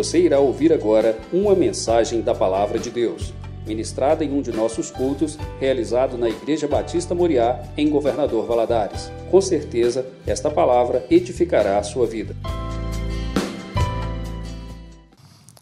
Você 0.00 0.18
irá 0.18 0.38
ouvir 0.38 0.72
agora 0.72 1.20
uma 1.30 1.54
mensagem 1.54 2.22
da 2.22 2.34
Palavra 2.34 2.78
de 2.78 2.90
Deus, 2.90 3.34
ministrada 3.66 4.24
em 4.24 4.32
um 4.32 4.40
de 4.40 4.50
nossos 4.50 4.90
cultos, 4.90 5.36
realizado 5.60 6.16
na 6.16 6.26
Igreja 6.26 6.66
Batista 6.66 7.14
Moriá, 7.14 7.62
em 7.76 7.90
Governador 7.90 8.46
Valadares. 8.46 9.12
Com 9.30 9.42
certeza, 9.42 10.10
esta 10.26 10.50
palavra 10.50 11.06
edificará 11.10 11.76
a 11.76 11.82
sua 11.82 12.06
vida. 12.06 12.34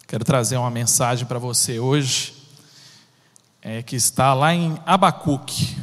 Quero 0.07 0.25
trazer 0.25 0.57
uma 0.57 0.70
mensagem 0.70 1.27
para 1.27 1.41
você 1.41 1.80
hoje, 1.80 2.32
é, 3.61 3.82
que 3.82 3.96
está 3.96 4.34
lá 4.34 4.55
em 4.55 4.79
Abacuque. 4.86 5.77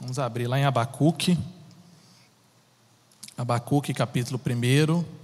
Vamos 0.00 0.18
abrir 0.18 0.46
lá 0.46 0.58
em 0.58 0.64
Abacuque. 0.64 1.38
Abacuque, 3.36 3.92
capítulo 3.92 4.40
1. 4.42 5.17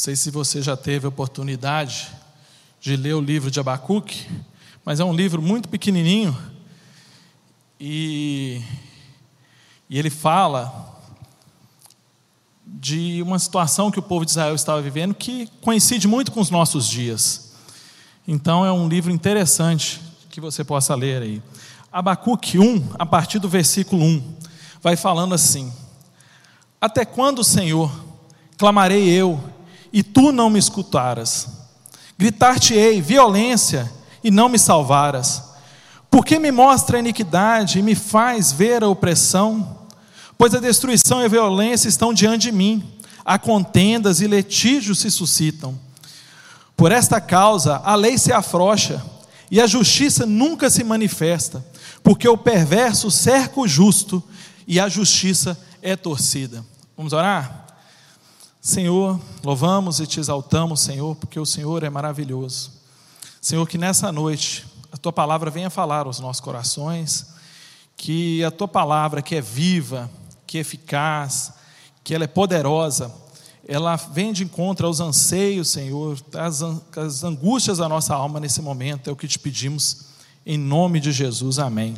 Sei 0.00 0.16
se 0.16 0.30
você 0.30 0.62
já 0.62 0.78
teve 0.78 1.06
oportunidade 1.06 2.08
de 2.80 2.96
ler 2.96 3.12
o 3.12 3.20
livro 3.20 3.50
de 3.50 3.60
Abacuque, 3.60 4.26
mas 4.82 4.98
é 4.98 5.04
um 5.04 5.12
livro 5.12 5.42
muito 5.42 5.68
pequenininho 5.68 6.34
e, 7.78 8.62
e 9.90 9.98
ele 9.98 10.08
fala 10.08 10.98
de 12.64 13.20
uma 13.20 13.38
situação 13.38 13.90
que 13.90 13.98
o 13.98 14.02
povo 14.02 14.24
de 14.24 14.30
Israel 14.30 14.54
estava 14.54 14.80
vivendo 14.80 15.12
que 15.12 15.46
coincide 15.60 16.08
muito 16.08 16.32
com 16.32 16.40
os 16.40 16.48
nossos 16.48 16.88
dias. 16.88 17.52
Então 18.26 18.64
é 18.64 18.72
um 18.72 18.88
livro 18.88 19.12
interessante 19.12 20.00
que 20.30 20.40
você 20.40 20.64
possa 20.64 20.94
ler 20.94 21.20
aí. 21.20 21.42
Abacuque 21.92 22.58
1, 22.58 22.94
a 22.98 23.04
partir 23.04 23.38
do 23.38 23.50
versículo 23.50 24.02
1, 24.02 24.34
vai 24.80 24.96
falando 24.96 25.34
assim: 25.34 25.70
Até 26.80 27.04
quando, 27.04 27.44
Senhor, 27.44 27.92
clamarei 28.56 29.06
eu 29.10 29.59
e 29.92 30.02
tu 30.02 30.32
não 30.32 30.50
me 30.50 30.58
escutaras. 30.58 31.48
Gritar-te-ei 32.18 33.00
violência 33.00 33.90
e 34.22 34.30
não 34.30 34.48
me 34.48 34.58
salvaras. 34.58 35.42
Porque 36.10 36.38
me 36.38 36.50
mostra 36.50 36.96
a 36.96 37.00
iniquidade 37.00 37.78
e 37.78 37.82
me 37.82 37.94
faz 37.94 38.52
ver 38.52 38.82
a 38.82 38.88
opressão? 38.88 39.78
Pois 40.36 40.54
a 40.54 40.60
destruição 40.60 41.22
e 41.22 41.24
a 41.24 41.28
violência 41.28 41.88
estão 41.88 42.12
diante 42.12 42.50
de 42.50 42.52
mim, 42.52 42.82
há 43.24 43.38
contendas 43.38 44.20
e 44.20 44.26
litígios 44.26 44.98
se 44.98 45.10
suscitam. 45.10 45.78
Por 46.76 46.90
esta 46.90 47.20
causa 47.20 47.76
a 47.84 47.94
lei 47.94 48.16
se 48.16 48.32
afrouxa 48.32 49.04
e 49.50 49.60
a 49.60 49.66
justiça 49.66 50.24
nunca 50.24 50.70
se 50.70 50.82
manifesta, 50.82 51.64
porque 52.02 52.28
o 52.28 52.38
perverso 52.38 53.10
cerca 53.10 53.60
o 53.60 53.68
justo 53.68 54.22
e 54.66 54.80
a 54.80 54.88
justiça 54.88 55.58
é 55.82 55.94
torcida. 55.96 56.64
Vamos 56.96 57.12
orar? 57.12 57.66
Senhor, 58.62 59.18
louvamos 59.42 60.00
e 60.00 60.06
te 60.06 60.20
exaltamos, 60.20 60.80
Senhor, 60.80 61.16
porque 61.16 61.40
o 61.40 61.46
Senhor 61.46 61.82
é 61.82 61.88
maravilhoso. 61.88 62.72
Senhor, 63.40 63.66
que 63.66 63.78
nessa 63.78 64.12
noite 64.12 64.66
a 64.92 64.98
tua 64.98 65.10
palavra 65.10 65.50
venha 65.50 65.70
falar 65.70 66.04
aos 66.04 66.20
nossos 66.20 66.42
corações, 66.42 67.28
que 67.96 68.44
a 68.44 68.50
tua 68.50 68.68
palavra, 68.68 69.22
que 69.22 69.34
é 69.34 69.40
viva, 69.40 70.10
que 70.46 70.58
é 70.58 70.60
eficaz, 70.60 71.54
que 72.04 72.14
ela 72.14 72.24
é 72.24 72.26
poderosa, 72.26 73.10
ela 73.66 73.96
vem 73.96 74.30
de 74.30 74.44
encontro 74.44 74.86
aos 74.86 75.00
anseios, 75.00 75.70
Senhor, 75.70 76.18
às 76.34 77.24
angústias 77.24 77.78
da 77.78 77.88
nossa 77.88 78.14
alma 78.14 78.38
nesse 78.38 78.60
momento, 78.60 79.08
é 79.08 79.12
o 79.12 79.16
que 79.16 79.26
te 79.26 79.38
pedimos, 79.38 80.08
em 80.44 80.58
nome 80.58 81.00
de 81.00 81.12
Jesus, 81.12 81.58
amém. 81.58 81.96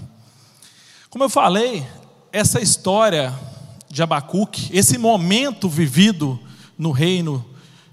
Como 1.10 1.24
eu 1.24 1.28
falei, 1.28 1.84
essa 2.30 2.60
história 2.60 3.36
de 3.90 4.00
Abacuque, 4.00 4.70
esse 4.72 4.96
momento 4.96 5.68
vivido 5.68 6.38
no 6.82 6.90
reino 6.90 7.46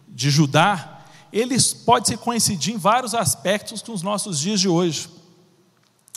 de 0.08 0.32
Judá, 0.32 1.02
eles 1.32 1.72
pode 1.72 2.08
se 2.08 2.18
coincidir 2.18 2.73
em 2.73 2.78
vários 2.78 3.14
aspectos 3.14 3.84
com 3.84 3.92
os 3.92 4.02
nossos 4.02 4.39
dias 4.39 4.60
de 4.60 4.67
hoje. 4.67 5.08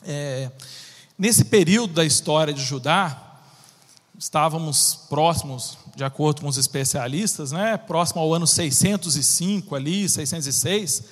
É, 0.03 0.51
nesse 1.19 1.45
período 1.45 1.93
da 1.93 2.03
história 2.03 2.55
de 2.55 2.65
Judá, 2.65 3.41
estávamos 4.19 5.01
próximos, 5.11 5.77
de 5.95 6.03
acordo 6.03 6.41
com 6.41 6.49
os 6.49 6.57
especialistas, 6.57 7.53
né, 7.53 7.77
próximo 7.77 8.23
ao 8.23 8.33
ano 8.33 8.47
605 8.47 9.77
ali, 9.77 10.09
606, 10.09 11.05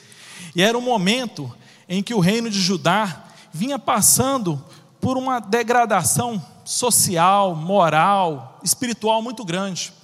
e 0.56 0.62
era 0.62 0.78
um 0.78 0.80
momento 0.80 1.54
em 1.86 2.02
que 2.02 2.14
o 2.14 2.20
reino 2.20 2.48
de 2.48 2.58
Judá 2.58 3.26
vinha 3.52 3.78
passando 3.78 4.64
por 4.98 5.18
uma 5.18 5.38
degradação 5.40 6.42
social, 6.64 7.54
moral, 7.54 8.58
espiritual 8.64 9.20
muito 9.20 9.44
grande. 9.44 9.99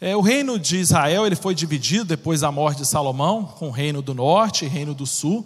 É, 0.00 0.14
o 0.14 0.20
reino 0.20 0.60
de 0.60 0.76
Israel 0.76 1.26
ele 1.26 1.34
foi 1.34 1.56
dividido 1.56 2.04
depois 2.04 2.42
da 2.42 2.52
morte 2.52 2.78
de 2.78 2.86
Salomão, 2.86 3.44
com 3.44 3.66
o 3.66 3.72
reino 3.72 4.00
do 4.00 4.14
norte 4.14 4.64
e 4.64 4.68
reino 4.68 4.94
do 4.94 5.04
sul. 5.04 5.44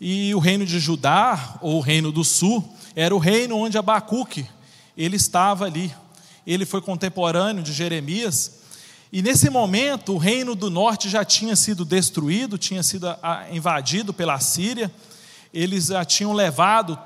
E 0.00 0.34
o 0.34 0.40
reino 0.40 0.66
de 0.66 0.80
Judá, 0.80 1.58
ou 1.60 1.76
o 1.76 1.80
reino 1.80 2.10
do 2.10 2.24
sul, 2.24 2.76
era 2.96 3.14
o 3.14 3.18
reino 3.18 3.56
onde 3.56 3.78
Abacuque 3.78 4.44
ele 4.96 5.14
estava 5.14 5.66
ali. 5.66 5.94
Ele 6.44 6.66
foi 6.66 6.80
contemporâneo 6.80 7.62
de 7.62 7.72
Jeremias. 7.72 8.58
E 9.12 9.22
nesse 9.22 9.48
momento, 9.48 10.14
o 10.14 10.18
reino 10.18 10.56
do 10.56 10.68
norte 10.70 11.08
já 11.08 11.24
tinha 11.24 11.54
sido 11.54 11.84
destruído, 11.84 12.58
tinha 12.58 12.82
sido 12.82 13.06
invadido 13.52 14.12
pela 14.12 14.40
Síria. 14.40 14.90
Eles 15.54 15.86
já 15.86 16.04
tinham 16.04 16.32
levado 16.32 16.98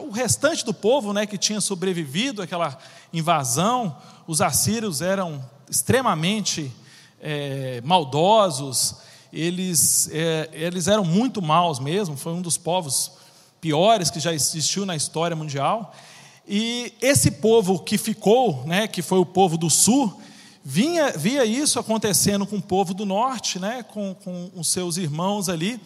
o 0.00 0.10
restante 0.10 0.64
do 0.64 0.72
povo 0.72 1.12
né, 1.12 1.26
que 1.26 1.36
tinha 1.36 1.60
sobrevivido 1.60 2.40
àquela 2.40 2.78
invasão. 3.12 3.94
Os 4.26 4.40
assírios 4.40 5.02
eram 5.02 5.44
extremamente 5.70 6.72
é, 7.20 7.80
maldosos, 7.84 8.96
eles, 9.32 10.08
é, 10.12 10.48
eles 10.52 10.86
eram 10.86 11.04
muito 11.04 11.42
maus 11.42 11.78
mesmo, 11.80 12.16
foi 12.16 12.32
um 12.32 12.42
dos 12.42 12.56
povos 12.56 13.12
piores 13.60 14.10
que 14.10 14.20
já 14.20 14.32
existiu 14.32 14.84
na 14.86 14.94
história 14.94 15.34
mundial. 15.34 15.94
E 16.46 16.92
esse 17.00 17.30
povo 17.30 17.78
que 17.78 17.96
ficou, 17.96 18.64
né, 18.66 18.86
que 18.86 19.00
foi 19.00 19.18
o 19.18 19.24
povo 19.24 19.56
do 19.56 19.70
sul, 19.70 20.20
vinha, 20.62 21.12
via 21.12 21.44
isso 21.44 21.78
acontecendo 21.78 22.46
com 22.46 22.56
o 22.56 22.62
povo 22.62 22.92
do 22.92 23.06
norte, 23.06 23.58
né, 23.58 23.82
com, 23.82 24.14
com 24.22 24.50
os 24.54 24.68
seus 24.68 24.96
irmãos 24.96 25.48
ali, 25.48 25.80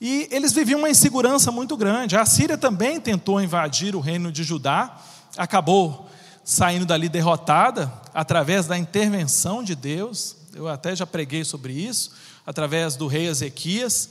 e 0.00 0.28
eles 0.30 0.52
viviam 0.52 0.78
uma 0.78 0.90
insegurança 0.90 1.50
muito 1.50 1.76
grande. 1.76 2.16
A 2.16 2.24
Síria 2.24 2.56
também 2.56 3.00
tentou 3.00 3.40
invadir 3.40 3.96
o 3.96 4.00
reino 4.00 4.30
de 4.30 4.44
Judá, 4.44 4.96
acabou 5.36 6.07
saindo 6.48 6.86
dali 6.86 7.10
derrotada 7.10 7.92
através 8.14 8.66
da 8.66 8.78
intervenção 8.78 9.62
de 9.62 9.74
Deus. 9.74 10.34
Eu 10.54 10.66
até 10.66 10.96
já 10.96 11.06
preguei 11.06 11.44
sobre 11.44 11.74
isso, 11.74 12.12
através 12.46 12.96
do 12.96 13.06
rei 13.06 13.26
Ezequias. 13.26 14.08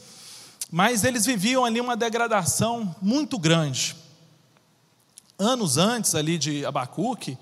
Mas 0.70 1.04
eles 1.04 1.26
viviam 1.26 1.66
ali 1.66 1.82
uma 1.82 1.98
degradação 1.98 2.96
muito 3.02 3.40
grande. 3.40 3.96
Anos 5.40 5.78
antes 5.80 6.14
ali 6.14 6.38
de 6.38 6.64
Abacuque, 6.64 7.40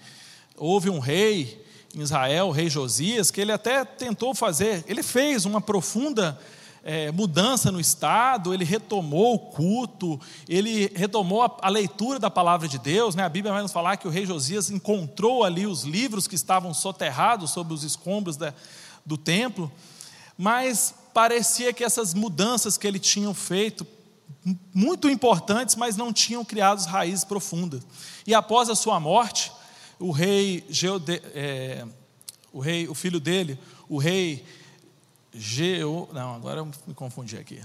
houve 0.55 0.89
um 0.89 0.99
rei 0.99 1.61
em 1.93 1.99
Israel, 1.99 2.47
o 2.47 2.51
rei 2.51 2.69
Josias, 2.69 3.29
que 3.29 3.41
ele 3.41 3.51
até 3.51 3.83
tentou 3.83 4.33
fazer, 4.33 4.85
ele 4.87 5.03
fez 5.03 5.43
uma 5.43 5.59
profunda 5.59 6.39
é, 6.87 7.11
mudança 7.11 7.71
no 7.71 7.79
Estado, 7.79 8.53
ele 8.53 8.63
retomou 8.63 9.33
o 9.33 9.39
culto, 9.39 10.21
ele 10.47 10.91
retomou 10.95 11.41
a, 11.41 11.57
a, 11.63 11.67
leitura 11.67 12.19
da 12.19 12.29
palavra 12.29 12.67
de 12.67 12.77
Deus. 12.77 13.15
Né? 13.15 13.23
A 13.23 13.29
Bíblia 13.29 13.51
vai 13.51 13.63
nos 13.63 13.71
falar 13.71 13.97
que 13.97 14.07
o 14.07 14.11
rei 14.11 14.23
Josias 14.23 14.69
encontrou 14.69 15.43
ali 15.43 15.65
os 15.65 15.81
livros 15.81 16.27
que 16.27 16.35
estavam 16.35 16.75
soterrados 16.75 17.49
sobre 17.49 17.73
os 17.73 17.83
escombros 17.83 18.37
da, 18.37 18.53
do 19.03 19.17
templo, 19.17 19.71
mas 20.37 20.93
parecia 21.11 21.73
que 21.73 21.83
essas 21.83 22.13
mudanças 22.13 22.77
que 22.77 22.85
ele 22.85 22.99
tinha 22.99 23.33
feito, 23.33 23.85
muito 24.71 25.09
importantes, 25.09 25.75
mas 25.75 25.97
não 25.97 26.13
tinham 26.13 26.45
criado 26.45 26.85
raízes 26.85 27.25
profundas. 27.25 27.81
E 28.27 28.35
após 28.35 28.69
a 28.69 28.75
sua 28.75 28.99
morte, 28.99 29.51
o 29.97 30.11
rei, 30.11 30.63
Geode, 30.69 31.19
é, 31.33 31.83
o 32.53 32.59
rei, 32.59 32.87
o 32.87 32.93
filho 32.93 33.19
dele, 33.19 33.57
o 33.89 33.97
rei 33.97 34.45
Geo. 35.35 36.07
Não, 36.13 36.33
agora 36.35 36.59
eu 36.59 36.65
me 36.65 36.93
confundi 36.93 37.37
aqui. 37.37 37.61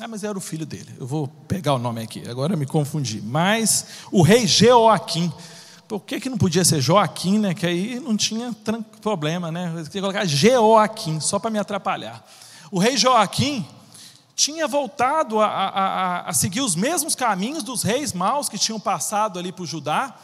Ah, 0.00 0.06
mas 0.06 0.22
era 0.22 0.38
o 0.38 0.40
filho 0.40 0.64
dele. 0.64 0.94
Eu 0.98 1.06
vou 1.06 1.26
pegar 1.26 1.74
o 1.74 1.78
nome 1.78 2.02
aqui. 2.02 2.28
Agora 2.28 2.54
eu 2.54 2.58
me 2.58 2.66
confundi. 2.66 3.20
Mas 3.20 3.86
o 4.12 4.22
rei 4.22 4.46
Jeoaquim. 4.46 5.32
Por 5.88 6.00
que, 6.00 6.20
que 6.20 6.28
não 6.28 6.38
podia 6.38 6.64
ser 6.64 6.80
Joaquim, 6.80 7.38
né? 7.38 7.54
Que 7.54 7.66
aí 7.66 7.98
não 7.98 8.16
tinha 8.16 8.54
problema, 9.00 9.50
né? 9.50 9.72
Eu 9.76 9.84
queria 9.84 10.02
colocar 10.02 10.24
Jeoaquim, 10.24 11.18
só 11.18 11.38
para 11.38 11.50
me 11.50 11.58
atrapalhar. 11.58 12.24
O 12.70 12.78
rei 12.78 12.96
Joaquim 12.96 13.66
tinha 14.36 14.68
voltado 14.68 15.40
a, 15.40 15.46
a, 15.46 16.28
a, 16.28 16.32
seguir 16.32 16.60
os 16.60 16.76
mesmos 16.76 17.16
caminhos 17.16 17.64
dos 17.64 17.82
reis 17.82 18.12
maus 18.12 18.48
que 18.48 18.56
tinham 18.56 18.78
passado 18.78 19.36
ali 19.38 19.50
para 19.50 19.64
o 19.64 19.66
Judá. 19.66 20.14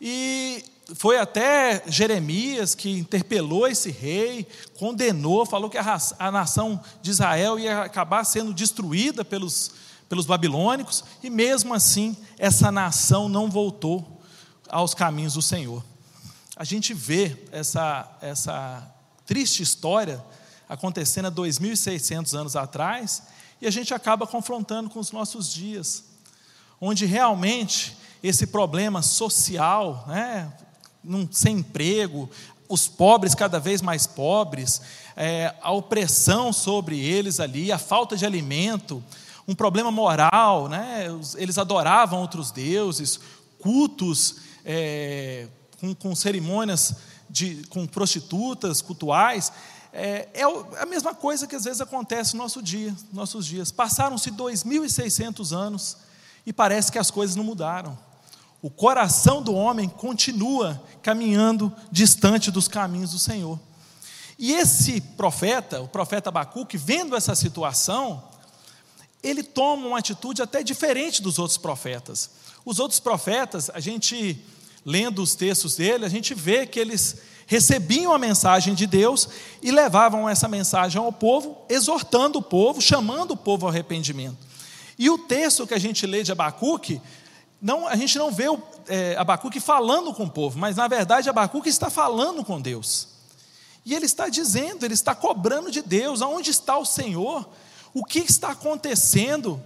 E 0.00 0.64
foi 0.94 1.18
até 1.18 1.82
Jeremias 1.86 2.74
que 2.74 2.90
interpelou 2.90 3.66
esse 3.66 3.90
rei, 3.90 4.46
condenou, 4.78 5.46
falou 5.46 5.70
que 5.70 5.78
a, 5.78 5.98
a 6.18 6.30
nação 6.30 6.82
de 7.00 7.10
Israel 7.10 7.58
ia 7.58 7.82
acabar 7.82 8.24
sendo 8.24 8.52
destruída 8.52 9.24
pelos, 9.24 9.72
pelos 10.08 10.26
babilônicos, 10.26 11.04
e 11.22 11.30
mesmo 11.30 11.72
assim 11.72 12.16
essa 12.38 12.70
nação 12.70 13.28
não 13.28 13.50
voltou 13.50 14.20
aos 14.68 14.94
caminhos 14.94 15.34
do 15.34 15.42
Senhor. 15.42 15.84
A 16.56 16.64
gente 16.64 16.92
vê 16.92 17.36
essa, 17.50 18.10
essa 18.20 18.86
triste 19.24 19.62
história 19.62 20.22
acontecendo 20.68 21.26
há 21.26 21.32
2.600 21.32 22.38
anos 22.38 22.56
atrás, 22.56 23.22
e 23.60 23.66
a 23.66 23.70
gente 23.70 23.94
acaba 23.94 24.26
confrontando 24.26 24.90
com 24.90 24.98
os 24.98 25.12
nossos 25.12 25.52
dias, 25.52 26.04
onde 26.80 27.06
realmente 27.06 27.96
esse 28.22 28.46
problema 28.46 29.02
social, 29.02 30.04
né, 30.08 30.52
sem 31.30 31.58
emprego, 31.58 32.28
os 32.68 32.88
pobres 32.88 33.34
cada 33.34 33.60
vez 33.60 33.82
mais 33.82 34.06
pobres, 34.06 34.80
é, 35.16 35.54
a 35.60 35.72
opressão 35.72 36.52
sobre 36.52 36.98
eles 36.98 37.38
ali, 37.38 37.70
a 37.70 37.78
falta 37.78 38.16
de 38.16 38.24
alimento, 38.24 39.02
um 39.46 39.54
problema 39.54 39.90
moral, 39.90 40.68
né? 40.68 41.06
eles 41.36 41.58
adoravam 41.58 42.20
outros 42.20 42.50
deuses, 42.50 43.20
cultos 43.58 44.36
é, 44.64 45.48
com, 45.78 45.94
com, 45.94 46.14
cerimônias 46.14 46.94
de, 47.28 47.64
com 47.68 47.86
prostitutas, 47.86 48.80
cultuais. 48.80 49.52
É, 49.92 50.28
é, 50.32 50.42
a 50.80 50.86
mesma 50.86 51.14
coisa 51.14 51.46
que 51.46 51.56
às 51.56 51.64
vezes 51.64 51.80
acontece 51.80 52.34
no 52.34 52.42
nosso 52.42 52.62
dia, 52.62 52.94
nossos 53.12 53.44
dias. 53.44 53.70
Passaram-se 53.70 54.30
2.600 54.30 55.54
anos 55.54 55.98
e 56.46 56.52
parece 56.52 56.90
que 56.90 56.98
as 56.98 57.10
coisas 57.10 57.36
não 57.36 57.44
mudaram. 57.44 57.98
O 58.62 58.70
coração 58.70 59.42
do 59.42 59.52
homem 59.52 59.88
continua 59.88 60.80
caminhando 61.02 61.74
distante 61.90 62.48
dos 62.48 62.68
caminhos 62.68 63.10
do 63.10 63.18
Senhor. 63.18 63.58
E 64.38 64.52
esse 64.52 65.00
profeta, 65.00 65.80
o 65.80 65.88
profeta 65.88 66.28
Abacuque, 66.28 66.78
vendo 66.78 67.16
essa 67.16 67.34
situação, 67.34 68.22
ele 69.20 69.42
toma 69.42 69.88
uma 69.88 69.98
atitude 69.98 70.40
até 70.40 70.62
diferente 70.62 71.20
dos 71.20 71.40
outros 71.40 71.58
profetas. 71.58 72.30
Os 72.64 72.78
outros 72.78 73.00
profetas, 73.00 73.68
a 73.70 73.80
gente 73.80 74.40
lendo 74.84 75.22
os 75.22 75.34
textos 75.34 75.76
dele, 75.76 76.04
a 76.04 76.08
gente 76.08 76.32
vê 76.32 76.64
que 76.64 76.78
eles 76.78 77.16
recebiam 77.46 78.12
a 78.12 78.18
mensagem 78.18 78.74
de 78.74 78.86
Deus 78.86 79.28
e 79.60 79.70
levavam 79.70 80.28
essa 80.28 80.48
mensagem 80.48 81.00
ao 81.00 81.12
povo, 81.12 81.58
exortando 81.68 82.38
o 82.38 82.42
povo, 82.42 82.80
chamando 82.80 83.32
o 83.32 83.36
povo 83.36 83.66
ao 83.66 83.70
arrependimento. 83.70 84.38
E 84.98 85.10
o 85.10 85.18
texto 85.18 85.66
que 85.66 85.74
a 85.74 85.78
gente 85.78 86.06
lê 86.06 86.22
de 86.22 86.32
Abacuque, 86.32 87.00
não, 87.62 87.86
a 87.86 87.94
gente 87.94 88.18
não 88.18 88.32
vê 88.32 88.48
o, 88.48 88.60
é, 88.88 89.14
Abacuque 89.16 89.60
falando 89.60 90.12
com 90.12 90.24
o 90.24 90.30
povo, 90.30 90.58
mas 90.58 90.74
na 90.74 90.88
verdade 90.88 91.30
Abacuque 91.30 91.68
está 91.68 91.88
falando 91.88 92.44
com 92.44 92.60
Deus. 92.60 93.06
E 93.84 93.94
ele 93.94 94.06
está 94.06 94.28
dizendo, 94.28 94.84
ele 94.84 94.94
está 94.94 95.14
cobrando 95.14 95.70
de 95.70 95.80
Deus, 95.80 96.22
aonde 96.22 96.50
está 96.50 96.76
o 96.76 96.84
Senhor? 96.84 97.48
O 97.94 98.04
que 98.04 98.18
está 98.18 98.50
acontecendo? 98.50 99.62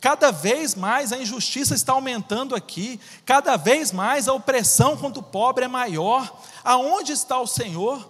Cada 0.00 0.32
vez 0.32 0.74
mais 0.74 1.12
a 1.12 1.18
injustiça 1.18 1.74
está 1.74 1.92
aumentando 1.92 2.54
aqui, 2.54 2.98
cada 3.24 3.56
vez 3.56 3.92
mais 3.92 4.26
a 4.26 4.32
opressão 4.32 4.96
contra 4.96 5.20
o 5.20 5.22
pobre 5.22 5.64
é 5.64 5.68
maior. 5.68 6.40
Aonde 6.64 7.12
está 7.12 7.38
o 7.40 7.46
Senhor? 7.46 8.08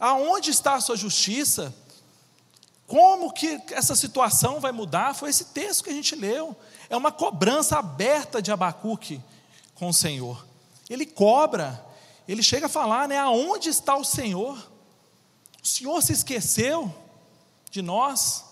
Aonde 0.00 0.50
está 0.50 0.74
a 0.74 0.80
sua 0.80 0.96
justiça? 0.96 1.74
Como 2.86 3.32
que 3.32 3.60
essa 3.70 3.94
situação 3.94 4.60
vai 4.60 4.72
mudar? 4.72 5.14
Foi 5.14 5.28
esse 5.28 5.46
texto 5.46 5.84
que 5.84 5.90
a 5.90 5.94
gente 5.94 6.14
leu. 6.14 6.56
É 6.88 6.96
uma 6.96 7.10
cobrança 7.10 7.78
aberta 7.78 8.40
de 8.40 8.52
Abacuque 8.52 9.20
com 9.74 9.88
o 9.88 9.94
Senhor. 9.94 10.46
Ele 10.88 11.04
cobra, 11.04 11.84
ele 12.28 12.42
chega 12.42 12.66
a 12.66 12.68
falar, 12.68 13.08
né? 13.08 13.18
Aonde 13.18 13.68
está 13.68 13.96
o 13.96 14.04
Senhor? 14.04 14.56
O 15.62 15.66
Senhor 15.66 16.00
se 16.02 16.12
esqueceu 16.12 16.94
de 17.70 17.82
nós? 17.82 18.44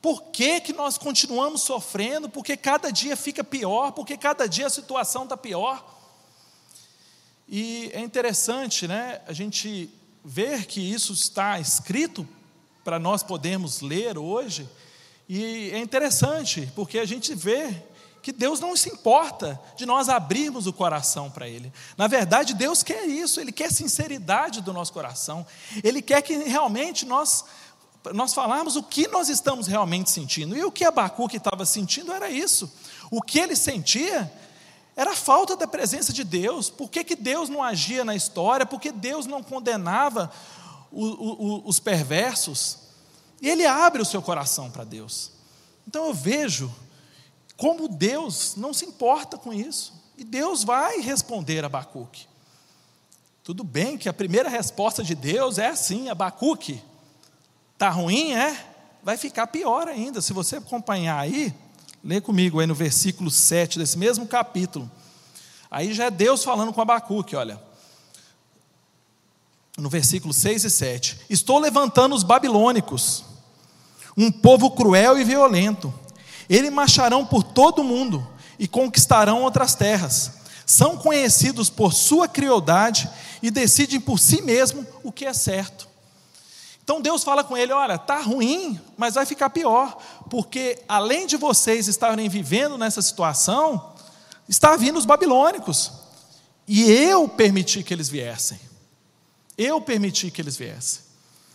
Por 0.00 0.22
que, 0.24 0.60
que 0.60 0.72
nós 0.72 0.98
continuamos 0.98 1.62
sofrendo? 1.62 2.28
Porque 2.28 2.56
cada 2.56 2.92
dia 2.92 3.16
fica 3.16 3.42
pior, 3.42 3.92
porque 3.92 4.16
cada 4.16 4.46
dia 4.46 4.66
a 4.66 4.70
situação 4.70 5.24
está 5.24 5.36
pior. 5.36 5.82
E 7.48 7.90
é 7.92 8.00
interessante, 8.00 8.86
né, 8.86 9.20
a 9.26 9.32
gente 9.32 9.90
ver 10.24 10.66
que 10.66 10.80
isso 10.80 11.12
está 11.12 11.58
escrito 11.60 12.26
para 12.82 12.98
nós 12.98 13.22
podermos 13.22 13.80
ler 13.80 14.16
hoje, 14.16 14.68
e 15.28 15.70
é 15.72 15.78
interessante, 15.78 16.70
porque 16.74 16.98
a 16.98 17.06
gente 17.06 17.34
vê 17.34 17.74
que 18.22 18.32
Deus 18.32 18.58
não 18.58 18.74
se 18.74 18.88
importa 18.88 19.60
de 19.76 19.84
nós 19.84 20.08
abrirmos 20.08 20.66
o 20.66 20.72
coração 20.72 21.30
para 21.30 21.46
Ele. 21.46 21.72
Na 21.96 22.06
verdade, 22.06 22.54
Deus 22.54 22.82
quer 22.82 23.04
isso, 23.04 23.38
Ele 23.38 23.52
quer 23.52 23.70
sinceridade 23.70 24.62
do 24.62 24.72
nosso 24.72 24.92
coração, 24.92 25.46
Ele 25.82 26.00
quer 26.00 26.22
que 26.22 26.34
realmente 26.34 27.04
nós, 27.04 27.44
nós 28.14 28.32
falarmos 28.32 28.76
o 28.76 28.82
que 28.82 29.08
nós 29.08 29.28
estamos 29.28 29.66
realmente 29.66 30.10
sentindo. 30.10 30.56
E 30.56 30.64
o 30.64 30.72
que 30.72 30.84
Abacuque 30.84 31.36
estava 31.36 31.66
sentindo 31.66 32.12
era 32.12 32.30
isso. 32.30 32.72
O 33.10 33.20
que 33.20 33.38
ele 33.38 33.54
sentia 33.54 34.32
era 34.96 35.12
a 35.12 35.16
falta 35.16 35.56
da 35.56 35.66
presença 35.66 36.12
de 36.12 36.24
Deus. 36.24 36.70
Por 36.70 36.88
que, 36.88 37.04
que 37.04 37.16
Deus 37.16 37.48
não 37.48 37.62
agia 37.62 38.04
na 38.04 38.14
história? 38.14 38.64
Por 38.64 38.80
que 38.80 38.90
Deus 38.90 39.26
não 39.26 39.42
condenava 39.42 40.30
o, 40.90 41.04
o, 41.04 41.68
os 41.68 41.78
perversos? 41.78 42.83
E 43.44 43.48
ele 43.50 43.66
abre 43.66 44.00
o 44.00 44.06
seu 44.06 44.22
coração 44.22 44.70
para 44.70 44.84
Deus. 44.84 45.30
Então 45.86 46.06
eu 46.06 46.14
vejo 46.14 46.74
como 47.58 47.86
Deus 47.88 48.54
não 48.56 48.72
se 48.72 48.86
importa 48.86 49.36
com 49.36 49.52
isso. 49.52 49.92
E 50.16 50.24
Deus 50.24 50.64
vai 50.64 51.02
responder 51.02 51.62
a 51.62 51.66
Abacuque. 51.66 52.26
Tudo 53.42 53.62
bem 53.62 53.98
que 53.98 54.08
a 54.08 54.14
primeira 54.14 54.48
resposta 54.48 55.04
de 55.04 55.14
Deus 55.14 55.58
é 55.58 55.66
assim: 55.66 56.08
Abacuque, 56.08 56.82
está 57.74 57.90
ruim, 57.90 58.32
é? 58.32 58.58
Vai 59.02 59.18
ficar 59.18 59.46
pior 59.48 59.88
ainda. 59.88 60.22
Se 60.22 60.32
você 60.32 60.56
acompanhar 60.56 61.18
aí, 61.18 61.54
lê 62.02 62.22
comigo 62.22 62.60
aí 62.60 62.66
no 62.66 62.74
versículo 62.74 63.30
7 63.30 63.78
desse 63.78 63.98
mesmo 63.98 64.26
capítulo. 64.26 64.90
Aí 65.70 65.92
já 65.92 66.06
é 66.06 66.10
Deus 66.10 66.42
falando 66.42 66.72
com 66.72 66.80
Abacuque, 66.80 67.36
olha. 67.36 67.62
No 69.76 69.90
versículo 69.90 70.32
6 70.32 70.64
e 70.64 70.70
7. 70.70 71.20
Estou 71.28 71.58
levantando 71.58 72.14
os 72.14 72.22
babilônicos, 72.22 73.33
um 74.16 74.30
povo 74.30 74.70
cruel 74.70 75.18
e 75.18 75.24
violento 75.24 75.92
eles 76.48 76.72
marcharão 76.72 77.24
por 77.24 77.42
todo 77.42 77.80
o 77.80 77.84
mundo 77.84 78.26
e 78.58 78.68
conquistarão 78.68 79.42
outras 79.42 79.74
terras. 79.74 80.32
São 80.66 80.96
conhecidos 80.96 81.68
por 81.68 81.92
sua 81.92 82.26
crueldade 82.26 83.08
e 83.42 83.50
decidem 83.50 84.00
por 84.00 84.18
si 84.18 84.40
mesmo 84.42 84.86
o 85.02 85.12
que 85.12 85.26
é 85.26 85.32
certo. 85.32 85.88
Então 86.82 87.00
Deus 87.00 87.22
fala 87.22 87.44
com 87.44 87.56
ele: 87.56 87.72
olha, 87.72 87.94
está 87.94 88.20
ruim, 88.20 88.80
mas 88.96 89.14
vai 89.14 89.26
ficar 89.26 89.50
pior, 89.50 89.96
porque 90.30 90.82
além 90.88 91.26
de 91.26 91.36
vocês 91.36 91.88
estarem 91.88 92.28
vivendo 92.28 92.78
nessa 92.78 93.02
situação, 93.02 93.94
está 94.48 94.76
vindo 94.76 94.98
os 94.98 95.06
babilônicos, 95.06 95.92
e 96.66 96.90
eu 96.90 97.28
permiti 97.28 97.82
que 97.82 97.92
eles 97.92 98.08
viessem. 98.08 98.58
Eu 99.56 99.80
permiti 99.80 100.30
que 100.30 100.40
eles 100.40 100.56
viessem. 100.56 101.03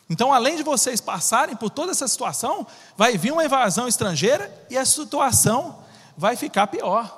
Então, 0.09 0.33
além 0.33 0.55
de 0.55 0.63
vocês 0.63 0.99
passarem 0.99 1.55
por 1.55 1.69
toda 1.69 1.91
essa 1.91 2.07
situação, 2.07 2.65
vai 2.97 3.17
vir 3.17 3.31
uma 3.31 3.45
invasão 3.45 3.87
estrangeira 3.87 4.51
e 4.69 4.77
a 4.77 4.83
situação 4.83 5.79
vai 6.17 6.35
ficar 6.35 6.67
pior. 6.67 7.15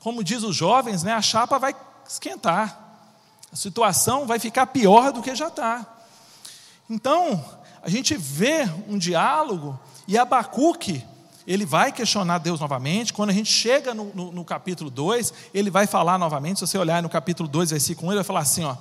Como 0.00 0.22
diz 0.22 0.42
os 0.42 0.54
jovens, 0.54 1.02
né, 1.02 1.12
a 1.12 1.22
chapa 1.22 1.58
vai 1.58 1.74
esquentar. 2.06 2.78
A 3.50 3.56
situação 3.56 4.26
vai 4.26 4.38
ficar 4.38 4.66
pior 4.66 5.12
do 5.12 5.22
que 5.22 5.34
já 5.34 5.48
está. 5.48 5.86
Então, 6.90 7.42
a 7.82 7.88
gente 7.88 8.14
vê 8.16 8.68
um 8.86 8.98
diálogo 8.98 9.78
e 10.06 10.18
Abacuque, 10.18 11.02
ele 11.46 11.64
vai 11.64 11.90
questionar 11.90 12.38
Deus 12.38 12.60
novamente. 12.60 13.12
Quando 13.12 13.30
a 13.30 13.32
gente 13.32 13.50
chega 13.50 13.94
no, 13.94 14.06
no, 14.14 14.32
no 14.32 14.44
capítulo 14.44 14.90
2, 14.90 15.32
ele 15.54 15.70
vai 15.70 15.86
falar 15.86 16.18
novamente. 16.18 16.58
Se 16.58 16.66
você 16.66 16.76
olhar 16.76 17.02
no 17.02 17.08
capítulo 17.08 17.48
2, 17.48 17.70
versículo 17.70 18.08
1, 18.08 18.10
ele 18.12 18.16
vai 18.18 18.24
falar 18.24 18.40
assim: 18.40 18.64
ó, 18.64 18.76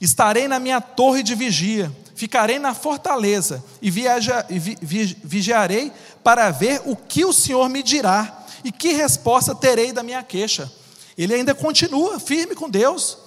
Estarei 0.00 0.46
na 0.46 0.60
minha 0.60 0.80
torre 0.80 1.22
de 1.22 1.34
vigia, 1.34 1.94
ficarei 2.14 2.58
na 2.58 2.74
fortaleza 2.74 3.64
e, 3.82 3.90
viaja, 3.90 4.44
vi, 4.48 4.78
vi, 4.80 5.16
vigiarei 5.24 5.92
para 6.22 6.50
ver 6.50 6.82
o 6.84 6.94
que 6.94 7.24
o 7.24 7.32
Senhor 7.32 7.68
me 7.68 7.82
dirá 7.82 8.46
e 8.62 8.70
que 8.70 8.92
resposta 8.92 9.54
terei 9.54 9.92
da 9.92 10.02
minha 10.02 10.22
queixa. 10.22 10.70
Ele 11.16 11.34
ainda 11.34 11.54
continua 11.54 12.20
firme 12.20 12.54
com 12.54 12.70
Deus. 12.70 13.18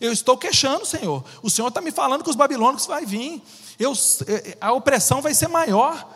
Eu 0.00 0.12
estou 0.12 0.36
queixando, 0.36 0.86
Senhor. 0.86 1.24
O 1.42 1.50
Senhor 1.50 1.68
está 1.68 1.80
me 1.80 1.90
falando 1.90 2.24
que 2.24 2.30
os 2.30 2.36
babilônicos 2.36 2.86
vai 2.86 3.04
vir. 3.04 3.42
Eu, 3.78 3.92
eh, 4.26 4.56
a 4.60 4.72
opressão 4.72 5.20
vai 5.20 5.34
ser 5.34 5.48
maior. 5.48 6.10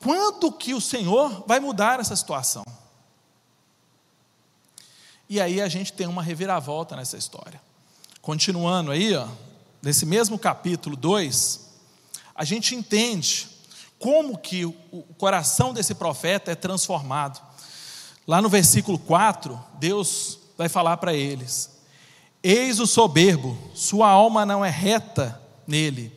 Quando 0.00 0.52
que 0.52 0.74
o 0.74 0.80
Senhor 0.80 1.44
vai 1.46 1.60
mudar 1.60 2.00
essa 2.00 2.14
situação? 2.14 2.64
E 5.28 5.40
aí 5.40 5.60
a 5.60 5.68
gente 5.68 5.92
tem 5.92 6.06
uma 6.06 6.22
reviravolta 6.22 6.94
nessa 6.94 7.16
história. 7.16 7.60
Continuando 8.22 8.92
aí, 8.92 9.16
ó, 9.16 9.26
nesse 9.82 10.06
mesmo 10.06 10.38
capítulo 10.38 10.94
2, 10.94 11.60
a 12.36 12.44
gente 12.44 12.72
entende 12.72 13.48
como 13.98 14.38
que 14.38 14.64
o 14.64 14.74
coração 15.18 15.74
desse 15.74 15.92
profeta 15.92 16.52
é 16.52 16.54
transformado. 16.54 17.42
Lá 18.24 18.40
no 18.40 18.48
versículo 18.48 18.96
4, 18.96 19.60
Deus 19.74 20.38
vai 20.56 20.68
falar 20.68 20.98
para 20.98 21.12
eles: 21.12 21.68
Eis 22.40 22.78
o 22.78 22.86
soberbo, 22.86 23.58
sua 23.74 24.08
alma 24.08 24.46
não 24.46 24.64
é 24.64 24.70
reta 24.70 25.42
nele. 25.66 26.16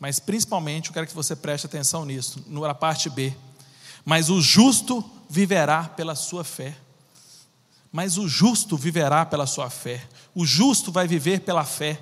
Mas 0.00 0.18
principalmente, 0.18 0.88
eu 0.88 0.94
quero 0.94 1.06
que 1.06 1.14
você 1.14 1.36
preste 1.36 1.66
atenção 1.66 2.06
nisso, 2.06 2.42
na 2.48 2.74
parte 2.74 3.10
B. 3.10 3.30
Mas 4.06 4.30
o 4.30 4.40
justo 4.40 5.04
viverá 5.28 5.84
pela 5.84 6.14
sua 6.14 6.44
fé. 6.44 6.74
Mas 7.92 8.16
o 8.16 8.26
justo 8.26 8.76
viverá 8.76 9.26
pela 9.26 9.46
sua 9.46 9.68
fé. 9.68 10.02
O 10.34 10.46
justo 10.46 10.90
vai 10.90 11.06
viver 11.06 11.40
pela 11.40 11.62
fé. 11.62 12.00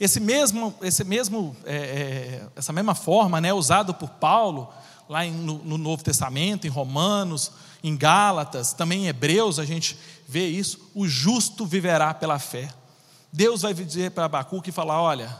Esse 0.00 0.18
mesmo, 0.18 0.74
esse 0.82 1.04
mesmo, 1.04 1.56
é, 1.64 1.76
é, 1.76 2.48
essa 2.56 2.72
mesma 2.72 2.94
forma, 2.94 3.40
né, 3.40 3.52
usado 3.52 3.94
por 3.94 4.08
Paulo 4.10 4.68
lá 5.08 5.24
em, 5.24 5.30
no, 5.32 5.58
no, 5.58 5.78
Novo 5.78 6.02
Testamento, 6.02 6.66
em 6.66 6.70
Romanos, 6.70 7.52
em 7.82 7.96
Gálatas, 7.96 8.72
também 8.72 9.04
em 9.04 9.08
Hebreus 9.08 9.58
a 9.58 9.64
gente 9.64 9.96
vê 10.26 10.48
isso. 10.48 10.90
O 10.94 11.06
justo 11.06 11.66
viverá 11.66 12.12
pela 12.14 12.38
fé. 12.38 12.72
Deus 13.32 13.62
vai 13.62 13.72
dizer 13.74 14.10
para 14.12 14.24
Abacuque 14.24 14.70
e 14.70 14.72
falar: 14.72 15.00
olha, 15.00 15.36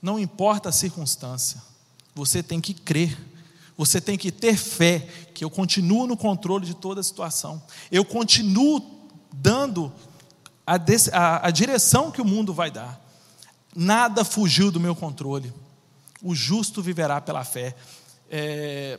não 0.00 0.18
importa 0.18 0.68
a 0.68 0.72
circunstância, 0.72 1.62
você 2.14 2.42
tem 2.42 2.60
que 2.60 2.72
crer, 2.72 3.18
você 3.78 4.00
tem 4.00 4.18
que 4.18 4.32
ter 4.32 4.56
fé 4.56 5.06
que 5.32 5.44
eu 5.44 5.48
continuo 5.48 6.04
no 6.04 6.16
controle 6.16 6.66
de 6.66 6.74
toda 6.74 7.00
a 7.00 7.04
situação, 7.04 7.62
eu 7.92 8.04
continuo 8.04 8.82
dando 9.32 9.92
a, 10.66 10.74
a, 11.12 11.46
a 11.46 11.50
direção 11.52 12.10
que 12.10 12.20
o 12.20 12.24
mundo 12.24 12.52
vai 12.52 12.72
dar. 12.72 13.00
Nada 13.74 14.24
fugiu 14.24 14.72
do 14.72 14.80
meu 14.80 14.96
controle. 14.96 15.54
O 16.20 16.34
justo 16.34 16.82
viverá 16.82 17.20
pela 17.20 17.44
fé. 17.44 17.76
É, 18.28 18.98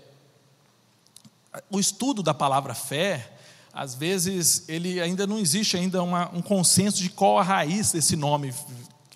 o 1.69 1.77
estudo 1.77 2.23
da 2.23 2.33
palavra 2.33 2.73
fé, 2.73 3.33
às 3.73 3.93
vezes, 3.93 4.63
ele 4.69 5.01
ainda 5.01 5.27
não 5.27 5.37
existe 5.37 5.75
ainda 5.75 6.01
uma, 6.01 6.33
um 6.33 6.41
consenso 6.41 6.99
de 6.99 7.09
qual 7.09 7.37
a 7.37 7.43
raiz 7.43 7.91
desse 7.91 8.15
nome, 8.15 8.53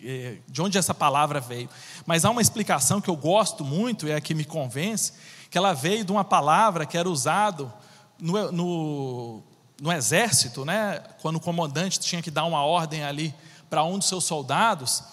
é, 0.03 0.37
de 0.45 0.61
onde 0.61 0.77
essa 0.77 0.93
palavra 0.93 1.39
veio. 1.39 1.69
Mas 2.05 2.25
há 2.25 2.29
uma 2.29 2.41
explicação 2.41 2.99
que 2.99 3.09
eu 3.09 3.15
gosto 3.15 3.63
muito, 3.63 4.07
é 4.07 4.15
a 4.15 4.21
que 4.21 4.35
me 4.35 4.43
convence, 4.43 5.13
que 5.53 5.57
ela 5.59 5.71
veio 5.71 6.03
de 6.03 6.11
uma 6.11 6.23
palavra 6.23 6.83
que 6.83 6.97
era 6.97 7.07
usado 7.07 7.71
no, 8.19 8.51
no, 8.51 9.43
no 9.79 9.91
exército, 9.91 10.65
né? 10.65 10.99
quando 11.21 11.35
o 11.35 11.39
comandante 11.39 11.99
tinha 11.99 12.23
que 12.23 12.31
dar 12.31 12.43
uma 12.45 12.65
ordem 12.65 13.03
ali 13.03 13.35
para 13.69 13.83
um 13.83 13.99
dos 13.99 14.07
seus 14.07 14.23
soldados, 14.23 15.03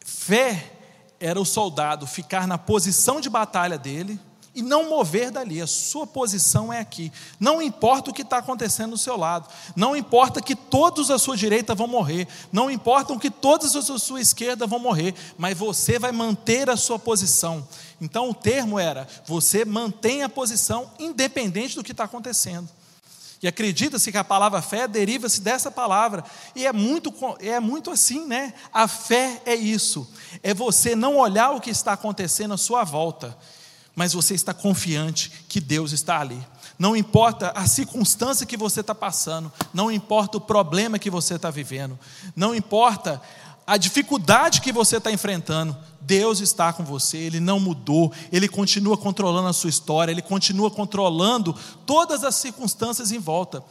Fé 0.00 0.72
era 1.20 1.38
o 1.38 1.44
soldado 1.44 2.06
ficar 2.06 2.48
na 2.48 2.56
posição 2.56 3.20
de 3.20 3.28
batalha 3.28 3.76
dele 3.76 4.18
e 4.56 4.62
não 4.62 4.88
mover 4.88 5.30
dali. 5.30 5.60
A 5.60 5.66
sua 5.66 6.06
posição 6.06 6.72
é 6.72 6.80
aqui. 6.80 7.12
Não 7.38 7.60
importa 7.60 8.10
o 8.10 8.14
que 8.14 8.22
está 8.22 8.38
acontecendo 8.38 8.92
do 8.92 8.98
seu 8.98 9.14
lado. 9.14 9.48
Não 9.76 9.94
importa 9.94 10.40
que 10.40 10.56
todos 10.56 11.10
à 11.10 11.18
sua 11.18 11.36
direita 11.36 11.74
vão 11.74 11.86
morrer. 11.86 12.26
Não 12.50 12.70
importa 12.70 13.16
que 13.18 13.30
todos 13.30 13.76
à 13.76 13.98
sua 13.98 14.20
esquerda 14.20 14.66
vão 14.66 14.78
morrer. 14.78 15.14
Mas 15.36 15.58
você 15.58 15.98
vai 15.98 16.10
manter 16.10 16.70
a 16.70 16.76
sua 16.76 16.98
posição. 16.98 17.68
Então 18.00 18.30
o 18.30 18.34
termo 18.34 18.78
era: 18.78 19.06
você 19.26 19.62
mantém 19.62 20.22
a 20.22 20.28
posição 20.28 20.90
independente 20.98 21.76
do 21.76 21.84
que 21.84 21.92
está 21.92 22.04
acontecendo. 22.04 22.68
E 23.42 23.46
acredita-se 23.46 24.10
que 24.10 24.16
a 24.16 24.24
palavra 24.24 24.62
fé 24.62 24.88
deriva-se 24.88 25.42
dessa 25.42 25.70
palavra. 25.70 26.24
E 26.54 26.66
é 26.66 26.72
muito, 26.72 27.12
é 27.40 27.60
muito 27.60 27.90
assim, 27.90 28.24
né? 28.24 28.54
A 28.72 28.88
fé 28.88 29.42
é 29.44 29.54
isso. 29.54 30.10
É 30.42 30.54
você 30.54 30.96
não 30.96 31.18
olhar 31.18 31.50
o 31.50 31.60
que 31.60 31.68
está 31.68 31.92
acontecendo 31.92 32.54
à 32.54 32.56
sua 32.56 32.82
volta, 32.84 33.36
mas 33.96 34.12
você 34.12 34.34
está 34.34 34.52
confiante 34.52 35.32
que 35.48 35.58
Deus 35.58 35.92
está 35.92 36.20
ali. 36.20 36.46
Não 36.78 36.94
importa 36.94 37.50
a 37.52 37.66
circunstância 37.66 38.44
que 38.44 38.56
você 38.56 38.80
está 38.80 38.94
passando, 38.94 39.50
não 39.72 39.90
importa 39.90 40.36
o 40.36 40.40
problema 40.40 40.98
que 40.98 41.10
você 41.10 41.36
está 41.36 41.50
vivendo, 41.50 41.98
não 42.36 42.54
importa 42.54 43.20
a 43.66 43.78
dificuldade 43.78 44.60
que 44.60 44.70
você 44.70 44.98
está 44.98 45.10
enfrentando, 45.10 45.74
Deus 46.00 46.40
está 46.40 46.72
com 46.72 46.84
você, 46.84 47.16
Ele 47.16 47.40
não 47.40 47.58
mudou, 47.58 48.12
Ele 48.30 48.46
continua 48.46 48.96
controlando 48.96 49.48
a 49.48 49.52
sua 49.54 49.70
história, 49.70 50.12
Ele 50.12 50.22
continua 50.22 50.70
controlando 50.70 51.56
todas 51.86 52.22
as 52.22 52.36
circunstâncias 52.36 53.10
em 53.10 53.18
volta. 53.18 53.64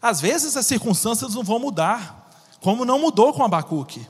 Às 0.00 0.20
vezes 0.20 0.56
as 0.56 0.66
circunstâncias 0.66 1.34
não 1.34 1.42
vão 1.42 1.58
mudar, 1.58 2.30
como 2.60 2.84
não 2.84 3.00
mudou 3.00 3.32
com 3.32 3.42
Abacuque. 3.42 4.06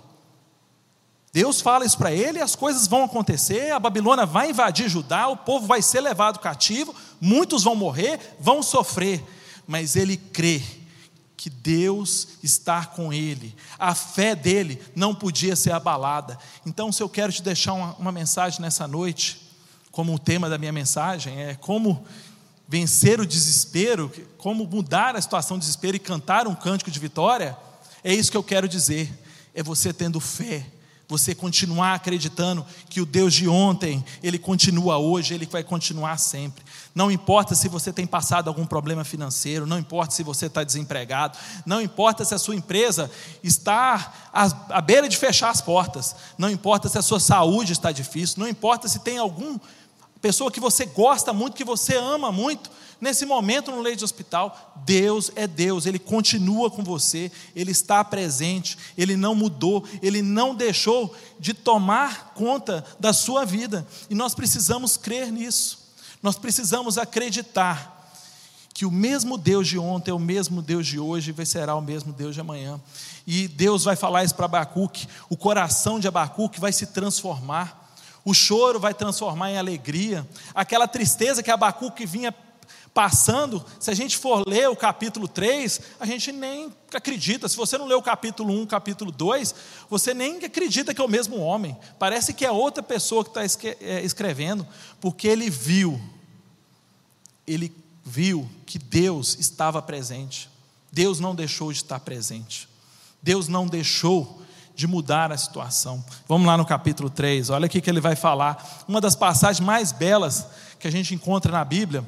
Deus 1.39 1.61
fala 1.61 1.85
isso 1.85 1.97
para 1.97 2.11
ele, 2.11 2.41
as 2.41 2.57
coisas 2.57 2.89
vão 2.89 3.05
acontecer, 3.05 3.71
a 3.71 3.79
Babilônia 3.79 4.27
vai 4.27 4.51
invadir 4.51 4.89
Judá, 4.89 5.29
o 5.29 5.37
povo 5.37 5.69
vai 5.69 5.81
ser 5.81 6.01
levado 6.01 6.41
cativo, 6.41 6.93
muitos 7.21 7.63
vão 7.63 7.77
morrer, 7.77 8.19
vão 8.41 8.61
sofrer, 8.61 9.25
mas 9.65 9.95
ele 9.95 10.17
crê 10.17 10.61
que 11.37 11.49
Deus 11.49 12.27
está 12.43 12.85
com 12.85 13.13
ele, 13.13 13.55
a 13.79 13.95
fé 13.95 14.35
dele 14.35 14.83
não 14.97 15.15
podia 15.15 15.55
ser 15.55 15.71
abalada. 15.71 16.37
Então, 16.67 16.91
se 16.91 17.05
eu 17.05 17.09
quero 17.09 17.33
te 17.33 17.41
deixar 17.41 17.73
uma, 17.73 17.95
uma 17.95 18.11
mensagem 18.11 18.61
nessa 18.61 18.89
noite, 18.89 19.41
como 19.93 20.13
o 20.13 20.19
tema 20.19 20.51
da 20.51 20.59
minha 20.59 20.73
mensagem 20.73 21.41
é 21.41 21.55
como 21.55 22.05
vencer 22.67 23.21
o 23.21 23.27
desespero, 23.27 24.11
como 24.39 24.67
mudar 24.67 25.15
a 25.15 25.23
situação 25.23 25.57
de 25.57 25.67
desespero 25.67 25.95
e 25.95 26.01
cantar 26.01 26.49
um 26.49 26.55
cântico 26.57 26.91
de 26.91 26.99
vitória, 26.99 27.57
é 28.03 28.13
isso 28.13 28.29
que 28.29 28.37
eu 28.37 28.43
quero 28.43 28.67
dizer, 28.67 29.09
é 29.55 29.63
você 29.63 29.93
tendo 29.93 30.19
fé 30.19 30.67
você 31.09 31.35
continuar 31.35 31.95
acreditando 31.95 32.65
que 32.91 33.01
o 33.01 33.07
Deus 33.07 33.33
de 33.33 33.49
ontem, 33.49 34.05
Ele 34.23 34.39
continua 34.39 34.99
hoje, 34.99 35.33
Ele 35.33 35.47
vai 35.47 35.65
continuar 35.65 36.19
sempre. 36.19 36.63
Não 36.95 37.11
importa 37.11 37.55
se 37.55 37.67
você 37.67 37.91
tem 37.93 38.07
passado 38.07 38.49
algum 38.49 38.67
problema 38.67 39.05
financeiro, 39.05 39.67
não 39.67 39.79
importa 39.79 40.15
se 40.15 40.23
você 40.23 40.47
está 40.47 40.63
desempregado, 40.63 41.39
não 41.65 41.81
importa 41.81 42.27
se 42.27 42.35
a 42.35 42.39
sua 42.39 42.55
empresa 42.55 43.11
está 43.43 44.13
à, 44.33 44.81
beira 44.83 45.09
de 45.09 45.17
fechar 45.17 45.49
as 45.49 45.63
portas, 45.63 46.15
não 46.37 46.51
importa 46.51 46.91
se 46.91 46.99
a 46.99 47.03
sua 47.03 47.19
saúde 47.19 47.73
está 47.73 47.91
difícil, 47.91 48.41
não 48.41 48.49
importa 48.49 48.87
se 48.87 48.99
tem 48.99 49.17
alguma 49.17 49.59
pessoa 50.21 50.51
que 50.51 50.61
você 50.61 50.85
gosta 50.85 51.33
muito, 51.33 51.57
que 51.57 51.65
você 51.65 51.97
ama 51.97 52.31
muito, 52.31 52.71
Nesse 53.01 53.25
momento, 53.25 53.71
no 53.71 53.81
leito 53.81 53.99
de 53.99 54.05
hospital, 54.05 54.75
Deus 54.85 55.31
é 55.37 55.47
Deus, 55.47 55.87
Ele 55.87 55.99
continua 55.99 56.69
com 56.69 56.83
você, 56.83 57.31
Ele 57.55 57.71
está 57.71 58.03
presente, 58.03 58.77
Ele 58.97 59.17
não 59.17 59.35
mudou, 59.35 59.85
Ele 60.03 60.21
não 60.21 60.55
deixou 60.55 61.15
de 61.39 61.55
tomar 61.55 62.33
conta 62.35 62.85
da 62.99 63.13
sua 63.13 63.45
vida, 63.45 63.87
e 64.11 64.15
nós 64.15 64.35
precisamos 64.35 64.97
crer 64.97 65.31
nisso, 65.31 65.93
nós 66.21 66.37
precisamos 66.37 66.99
acreditar 66.99 67.97
que 68.75 68.87
o 68.87 68.91
mesmo 68.91 69.37
Deus 69.37 69.67
de 69.67 69.77
ontem 69.77 70.13
é 70.13 70.15
o 70.15 70.21
mesmo 70.21 70.63
Deus 70.63 70.87
de 70.87 71.01
hoje 71.01 71.35
e 71.37 71.47
será 71.47 71.75
o 71.75 71.81
mesmo 71.81 72.13
Deus 72.13 72.33
de 72.33 72.41
amanhã. 72.41 72.81
E 73.27 73.49
Deus 73.49 73.83
vai 73.83 73.97
falar 73.97 74.23
isso 74.23 74.37
para 74.37 74.45
Abacuque, 74.45 75.09
o 75.29 75.37
coração 75.37 75.99
de 75.99 76.07
Abacuque 76.07 76.61
vai 76.61 76.73
se 76.73 76.87
transformar, 76.87 77.93
o 78.25 78.33
choro 78.33 78.79
vai 78.79 78.95
transformar 78.95 79.51
em 79.51 79.59
alegria, 79.59 80.25
aquela 80.55 80.87
tristeza 80.87 81.43
que 81.43 81.51
Abacuque 81.51 82.07
vinha 82.07 82.33
passando, 82.99 83.65
se 83.79 83.93
a 83.93 83.95
gente 83.95 84.19
for 84.19 84.43
ler 84.45 84.69
o 84.69 84.75
capítulo 84.75 85.29
3, 85.29 85.81
a 86.01 86.05
gente 86.05 86.33
nem 86.33 86.69
acredita. 86.93 87.49
Se 87.49 87.57
você 87.57 87.79
não 87.79 87.87
lê 87.87 87.95
o 87.95 88.03
capítulo 88.03 88.53
1, 88.53 88.67
capítulo 88.67 89.13
2, 89.13 89.55
você 89.89 90.13
nem 90.13 90.45
acredita 90.45 90.93
que 90.93 91.01
é 91.01 91.05
o 91.05 91.09
mesmo 91.09 91.39
homem. 91.39 91.79
Parece 91.97 92.35
que 92.35 92.45
é 92.45 92.51
outra 92.51 92.83
pessoa 92.83 93.25
que 93.25 93.39
está 93.39 93.69
é, 93.81 94.03
escrevendo, 94.03 94.67
porque 95.01 95.29
ele 95.29 95.49
viu, 95.49 96.01
ele 97.47 97.73
viu 98.05 98.51
que 98.67 98.81
Deus 98.81 99.37
estava 99.39 99.81
presente. 99.81 100.51
Deus 100.91 101.21
não 101.21 101.37
deixou 101.37 101.71
de 101.71 101.79
estar 101.79 102.01
presente. 102.01 102.69
Deus 103.23 103.47
não 103.47 103.69
deixou 103.69 104.43
de 104.75 104.89
mudar 104.89 105.31
a 105.31 105.39
situação. 105.39 106.05
Vamos 106.27 106.49
lá 106.49 106.57
no 106.57 106.67
capítulo 106.67 107.09
3, 107.09 107.51
olha 107.51 107.67
aqui 107.67 107.81
que 107.81 107.89
ele 107.89 108.01
vai 108.01 108.17
falar. 108.17 108.85
Uma 108.89 109.01
das 109.01 109.15
passagens 109.15 109.65
mais 109.65 109.93
belas 109.93 110.49
que 110.81 110.89
a 110.89 110.91
gente 110.91 111.15
encontra 111.15 111.53
na 111.53 111.65
Bíblia 111.65 112.05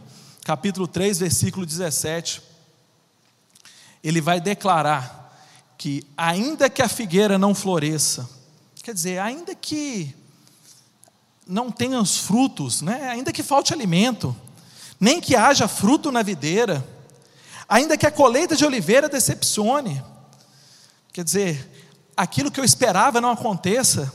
capítulo 0.50 0.88
3, 0.88 1.20
versículo 1.20 1.64
17, 1.64 2.42
ele 4.02 4.20
vai 4.20 4.40
declarar 4.40 5.32
que, 5.78 6.04
ainda 6.16 6.68
que 6.68 6.82
a 6.82 6.88
figueira 6.88 7.38
não 7.38 7.54
floresça, 7.54 8.28
quer 8.82 8.92
dizer, 8.92 9.20
ainda 9.20 9.54
que 9.54 10.12
não 11.46 11.70
tenha 11.70 12.00
os 12.00 12.16
frutos, 12.16 12.82
né? 12.82 13.08
ainda 13.10 13.32
que 13.32 13.44
falte 13.44 13.72
alimento, 13.72 14.34
nem 14.98 15.20
que 15.20 15.36
haja 15.36 15.68
fruto 15.68 16.10
na 16.10 16.20
videira, 16.20 16.84
ainda 17.68 17.96
que 17.96 18.04
a 18.04 18.10
colheita 18.10 18.56
de 18.56 18.64
oliveira 18.64 19.08
decepcione, 19.08 20.02
quer 21.12 21.22
dizer, 21.22 21.94
aquilo 22.16 22.50
que 22.50 22.58
eu 22.58 22.64
esperava 22.64 23.20
não 23.20 23.30
aconteça, 23.30 24.12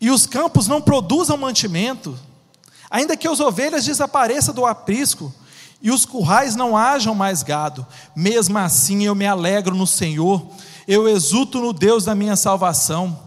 e 0.00 0.10
os 0.10 0.26
campos 0.26 0.66
não 0.66 0.82
produzam 0.82 1.36
mantimento, 1.36 2.18
Ainda 2.90 3.16
que 3.16 3.28
as 3.28 3.40
ovelhas 3.40 3.84
desapareçam 3.84 4.54
do 4.54 4.66
aprisco 4.66 5.32
e 5.80 5.90
os 5.90 6.04
currais 6.04 6.56
não 6.56 6.76
hajam 6.76 7.14
mais 7.14 7.42
gado, 7.42 7.86
mesmo 8.16 8.56
assim 8.58 9.04
eu 9.04 9.14
me 9.14 9.26
alegro 9.26 9.74
no 9.74 9.86
Senhor, 9.86 10.46
eu 10.88 11.08
exulto 11.08 11.60
no 11.60 11.72
Deus 11.72 12.04
da 12.04 12.14
minha 12.14 12.36
salvação. 12.36 13.18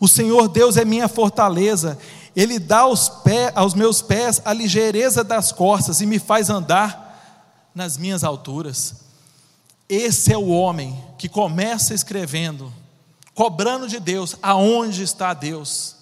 O 0.00 0.08
Senhor 0.08 0.48
Deus 0.48 0.76
é 0.76 0.84
minha 0.84 1.08
fortaleza, 1.08 1.98
Ele 2.34 2.58
dá 2.58 2.80
aos, 2.80 3.10
aos 3.54 3.74
meus 3.74 4.00
pés 4.00 4.40
a 4.44 4.52
ligeireza 4.52 5.24
das 5.24 5.52
costas 5.52 6.00
e 6.00 6.06
me 6.06 6.18
faz 6.18 6.48
andar 6.48 7.08
nas 7.74 7.96
minhas 7.96 8.24
alturas. 8.24 8.94
Esse 9.88 10.32
é 10.32 10.38
o 10.38 10.48
homem 10.48 11.02
que 11.16 11.28
começa 11.28 11.94
escrevendo, 11.94 12.72
cobrando 13.34 13.88
de 13.88 13.98
Deus: 13.98 14.36
aonde 14.42 15.02
está 15.02 15.32
Deus? 15.32 15.96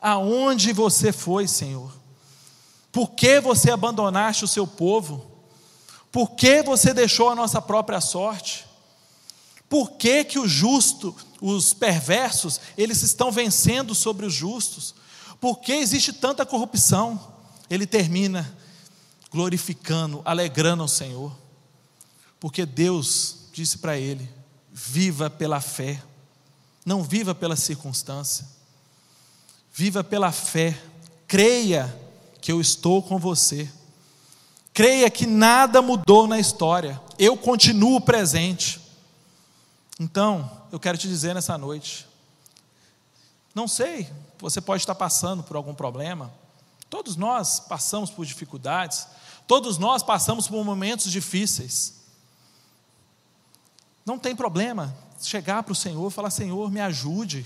Aonde 0.00 0.72
você 0.72 1.12
foi, 1.12 1.46
Senhor? 1.48 1.90
Por 2.96 3.10
que 3.10 3.42
você 3.42 3.70
abandonaste 3.70 4.42
o 4.42 4.48
seu 4.48 4.66
povo? 4.66 5.30
Por 6.10 6.30
que 6.30 6.62
você 6.62 6.94
deixou 6.94 7.28
a 7.28 7.34
nossa 7.34 7.60
própria 7.60 8.00
sorte? 8.00 8.64
Por 9.68 9.90
que, 9.98 10.24
que 10.24 10.38
o 10.38 10.48
justo, 10.48 11.14
os 11.38 11.74
perversos, 11.74 12.58
eles 12.74 13.02
estão 13.02 13.30
vencendo 13.30 13.94
sobre 13.94 14.24
os 14.24 14.32
justos. 14.32 14.94
Por 15.38 15.58
que 15.58 15.74
existe 15.74 16.10
tanta 16.10 16.46
corrupção? 16.46 17.20
Ele 17.68 17.86
termina 17.86 18.56
glorificando, 19.30 20.22
alegrando 20.24 20.82
ao 20.82 20.88
Senhor. 20.88 21.36
Porque 22.40 22.64
Deus 22.64 23.40
disse 23.52 23.76
para 23.76 23.98
ele: 23.98 24.26
viva 24.72 25.28
pela 25.28 25.60
fé, 25.60 26.02
não 26.82 27.02
viva 27.02 27.34
pela 27.34 27.56
circunstância, 27.56 28.48
viva 29.70 30.02
pela 30.02 30.32
fé, 30.32 30.80
creia 31.28 32.05
que 32.46 32.52
eu 32.52 32.60
estou 32.60 33.02
com 33.02 33.18
você, 33.18 33.68
creia 34.72 35.10
que 35.10 35.26
nada 35.26 35.82
mudou 35.82 36.28
na 36.28 36.38
história, 36.38 37.02
eu 37.18 37.36
continuo 37.36 38.00
presente. 38.00 38.80
Então, 39.98 40.48
eu 40.70 40.78
quero 40.78 40.96
te 40.96 41.08
dizer 41.08 41.34
nessa 41.34 41.58
noite, 41.58 42.06
não 43.52 43.66
sei, 43.66 44.08
você 44.38 44.60
pode 44.60 44.80
estar 44.80 44.94
passando 44.94 45.42
por 45.42 45.56
algum 45.56 45.74
problema, 45.74 46.32
todos 46.88 47.16
nós 47.16 47.58
passamos 47.58 48.10
por 48.10 48.24
dificuldades, 48.24 49.08
todos 49.48 49.76
nós 49.76 50.04
passamos 50.04 50.46
por 50.46 50.64
momentos 50.64 51.10
difíceis. 51.10 51.94
Não 54.04 54.20
tem 54.20 54.36
problema 54.36 54.96
chegar 55.20 55.64
para 55.64 55.72
o 55.72 55.74
Senhor 55.74 56.08
e 56.08 56.14
falar: 56.14 56.30
Senhor, 56.30 56.70
me 56.70 56.80
ajude. 56.80 57.44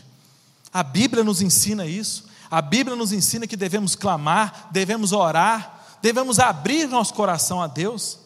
A 0.70 0.82
Bíblia 0.82 1.24
nos 1.24 1.40
ensina 1.40 1.86
isso. 1.86 2.28
A 2.50 2.60
Bíblia 2.60 2.96
nos 2.96 3.12
ensina 3.12 3.46
que 3.46 3.56
devemos 3.56 3.94
clamar, 3.94 4.68
devemos 4.72 5.12
orar, 5.12 5.98
devemos 6.02 6.40
abrir 6.40 6.88
nosso 6.88 7.14
coração 7.14 7.62
a 7.62 7.68
Deus. 7.68 8.18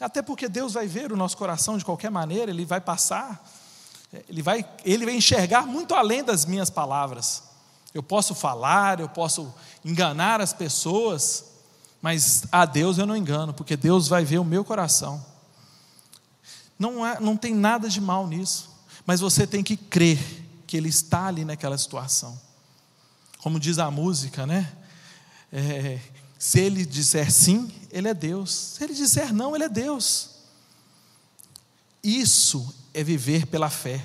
Até 0.00 0.22
porque 0.22 0.48
Deus 0.48 0.74
vai 0.74 0.86
ver 0.86 1.10
o 1.10 1.16
nosso 1.16 1.36
coração 1.36 1.76
de 1.76 1.84
qualquer 1.84 2.10
maneira, 2.10 2.52
Ele 2.52 2.64
vai 2.64 2.80
passar, 2.80 3.44
Ele 4.28 4.42
vai, 4.42 4.64
Ele 4.84 5.04
vai 5.04 5.16
enxergar 5.16 5.66
muito 5.66 5.92
além 5.92 6.22
das 6.22 6.46
minhas 6.46 6.70
palavras. 6.70 7.42
Eu 7.92 8.02
posso 8.02 8.32
falar, 8.32 9.00
eu 9.00 9.08
posso 9.08 9.52
enganar 9.84 10.40
as 10.40 10.52
pessoas, 10.52 11.46
mas 12.00 12.44
a 12.52 12.64
Deus 12.64 12.96
eu 12.96 13.06
não 13.06 13.16
engano, 13.16 13.52
porque 13.52 13.76
Deus 13.76 14.06
vai 14.06 14.24
ver 14.24 14.38
o 14.38 14.44
meu 14.44 14.64
coração. 14.64 15.24
Não, 16.78 17.04
é, 17.04 17.18
não 17.18 17.36
tem 17.36 17.52
nada 17.52 17.88
de 17.88 18.00
mal 18.00 18.24
nisso, 18.28 18.70
mas 19.04 19.18
você 19.18 19.48
tem 19.48 19.64
que 19.64 19.76
crer 19.76 20.20
que 20.64 20.76
Ele 20.76 20.90
está 20.90 21.26
ali 21.26 21.44
naquela 21.44 21.76
situação. 21.76 22.38
Como 23.38 23.58
diz 23.58 23.78
a 23.78 23.90
música, 23.90 24.46
né? 24.46 24.72
É, 25.52 25.98
se 26.38 26.60
Ele 26.60 26.84
disser 26.84 27.30
sim, 27.30 27.72
Ele 27.90 28.08
é 28.08 28.14
Deus. 28.14 28.50
Se 28.50 28.84
Ele 28.84 28.94
disser 28.94 29.32
não, 29.32 29.54
Ele 29.54 29.64
é 29.64 29.68
Deus. 29.68 30.30
Isso 32.02 32.74
é 32.92 33.02
viver 33.02 33.46
pela 33.46 33.70
fé. 33.70 34.04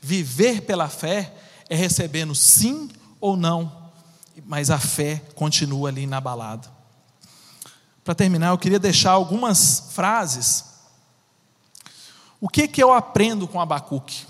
Viver 0.00 0.62
pela 0.62 0.88
fé 0.88 1.34
é 1.68 1.76
recebendo 1.76 2.34
sim 2.34 2.90
ou 3.20 3.36
não, 3.36 3.90
mas 4.44 4.70
a 4.70 4.78
fé 4.78 5.22
continua 5.34 5.88
ali 5.88 6.02
inabalada. 6.02 6.70
Para 8.04 8.14
terminar, 8.14 8.48
eu 8.48 8.58
queria 8.58 8.80
deixar 8.80 9.12
algumas 9.12 9.90
frases 9.92 10.72
o 12.42 12.48
que, 12.48 12.66
que 12.66 12.82
eu 12.82 12.92
aprendo 12.92 13.46
com 13.46 13.60
Abacuque? 13.60 14.26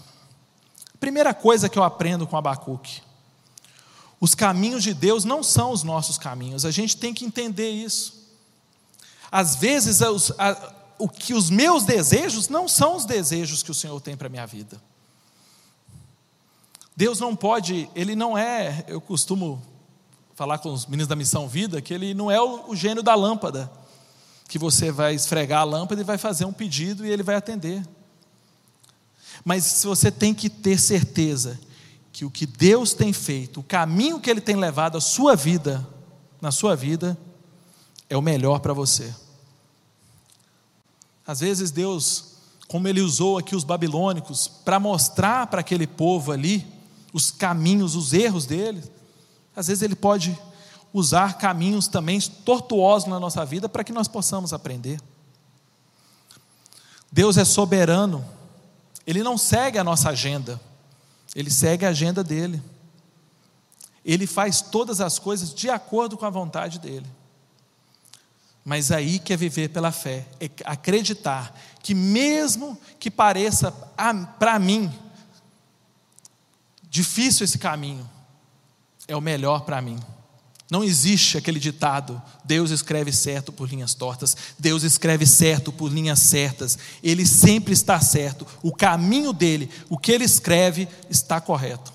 Primeira 1.01 1.33
coisa 1.33 1.67
que 1.67 1.79
eu 1.79 1.83
aprendo 1.83 2.27
com 2.27 2.37
Abacuque: 2.37 3.03
os 4.23 4.37
caminhos 4.37 4.85
de 4.85 4.95
Deus 4.95 5.25
não 5.25 5.43
são 5.43 5.73
os 5.73 5.83
nossos 5.83 6.17
caminhos, 6.17 6.64
a 6.64 6.71
gente 6.71 6.97
tem 6.97 7.12
que 7.12 7.25
entender 7.25 7.71
isso. 7.71 8.23
Às 9.33 9.57
vezes, 9.57 10.00
os, 10.00 10.31
a, 10.38 10.75
o 10.97 11.09
que 11.09 11.35
os 11.35 11.50
meus 11.50 11.83
desejos 11.83 12.49
não 12.49 12.69
são 12.69 12.95
os 12.95 13.05
desejos 13.05 13.64
que 13.64 13.71
o 13.73 13.75
Senhor 13.75 14.00
tem 14.00 14.17
para 14.17 14.29
a 14.29 14.31
minha 14.31 14.47
vida. 14.47 14.81
Deus 16.97 17.19
não 17.19 17.35
pode, 17.35 17.91
Ele 17.97 18.14
não 18.14 18.38
é, 18.38 18.85
eu 18.87 19.00
costumo 19.00 19.61
falar 20.37 20.59
com 20.59 20.73
os 20.73 20.87
meninos 20.87 21.09
da 21.09 21.17
Missão 21.17 21.49
Vida, 21.49 21.83
que 21.83 21.92
Ele 21.92 22.14
não 22.14 22.31
é 22.31 22.40
o, 22.40 22.70
o 22.70 22.77
gênio 22.77 23.03
da 23.03 23.16
lâmpada, 23.16 23.68
que 24.47 24.57
você 24.57 24.92
vai 24.92 25.16
esfregar 25.16 25.62
a 25.62 25.64
lâmpada 25.64 26.01
e 26.01 26.05
vai 26.05 26.16
fazer 26.16 26.44
um 26.44 26.53
pedido 26.53 27.05
e 27.05 27.11
Ele 27.11 27.25
vai 27.25 27.35
atender. 27.35 27.85
Mas 29.44 29.83
você 29.83 30.12
tem 30.12 30.33
que 30.33 30.49
ter 30.49 30.79
certeza 30.79 31.59
que 32.12 32.25
o 32.25 32.31
que 32.31 32.46
Deus 32.46 32.92
tem 32.92 33.12
feito, 33.12 33.61
o 33.61 33.62
caminho 33.62 34.20
que 34.20 34.29
Ele 34.29 34.40
tem 34.40 34.57
levado 34.57 34.98
a 34.98 35.01
sua 35.01 35.35
vida, 35.35 35.87
na 36.40 36.51
sua 36.51 36.77
vida, 36.77 37.16
é 38.09 38.16
o 38.16 38.22
melhor 38.22 38.61
para 38.61 38.72
você. 38.72 39.14
Às 41.27 41.40
vezes 41.40 41.70
Deus, 41.70 42.35
como 42.68 42.87
Ele 42.87 43.01
usou 43.01 43.38
aqui 43.38 43.57
os 43.57 43.64
babilônicos, 43.64 44.48
para 44.48 44.79
mostrar 44.79 45.46
para 45.46 45.61
aquele 45.61 45.87
povo 45.87 46.33
ali 46.33 46.66
os 47.12 47.31
caminhos, 47.31 47.94
os 47.94 48.12
erros 48.12 48.44
dele, 48.44 48.83
às 49.57 49.68
vezes 49.68 49.83
Ele 49.83 49.96
pode 49.96 50.38
usar 50.92 51.38
caminhos 51.38 51.88
também 51.88 52.20
tortuosos 52.20 53.09
na 53.09 53.18
nossa 53.18 53.44
vida 53.44 53.68
para 53.68 53.83
que 53.83 53.92
nós 53.92 54.09
possamos 54.09 54.53
aprender. 54.53 55.01
Deus 57.11 57.38
é 57.38 57.44
soberano 57.44 58.25
ele 59.07 59.22
não 59.22 59.37
segue 59.37 59.79
a 59.79 59.85
nossa 59.85 60.11
agenda, 60.11 60.61
ele 61.35 61.51
segue 61.51 61.87
a 61.87 61.90
agenda 61.90 62.23
dele. 62.23 62.62
Ele 64.05 64.27
faz 64.27 64.61
todas 64.61 65.01
as 65.01 65.18
coisas 65.18 65.55
de 65.55 65.71
acordo 65.71 66.16
com 66.16 66.27
a 66.27 66.31
vontade 66.31 66.79
dele. 66.79 67.07
Mas 68.64 68.92
aí 68.92 69.18
que 69.18 69.33
é 69.33 69.37
viver 69.37 69.68
pela 69.68 69.90
fé, 69.90 70.27
é 70.40 70.49
acreditar 70.64 71.59
que, 71.83 71.95
mesmo 71.95 72.79
que 72.99 73.11
pareça 73.11 73.73
para 74.38 74.59
mim 74.59 74.92
difícil 76.88 77.45
esse 77.45 77.59
caminho, 77.59 78.09
é 79.09 79.16
o 79.16 79.21
melhor 79.21 79.62
para 79.62 79.81
mim. 79.81 79.99
Não 80.73 80.83
existe 80.83 81.37
aquele 81.37 81.61
ditado: 81.61 82.21
Deus 82.43 82.71
escreve 82.71 83.13
certo 83.13 83.53
por 83.53 83.69
linhas 83.69 83.93
tortas, 83.93 84.35
Deus 84.59 84.83
escreve 84.85 85.27
certo 85.27 85.71
por 85.71 85.93
linhas 85.93 86.19
certas. 86.19 86.79
Ele 87.03 87.27
sempre 87.27 87.75
está 87.75 88.01
certo. 88.01 88.47
O 88.63 88.75
caminho 88.75 89.35
dele, 89.35 89.69
o 89.91 89.99
que 89.99 90.11
ele 90.11 90.25
escreve, 90.25 90.89
está 91.11 91.43
correto. 91.43 91.93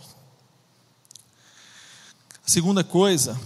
Segunda 2.45 2.83
coisa, 2.83 3.39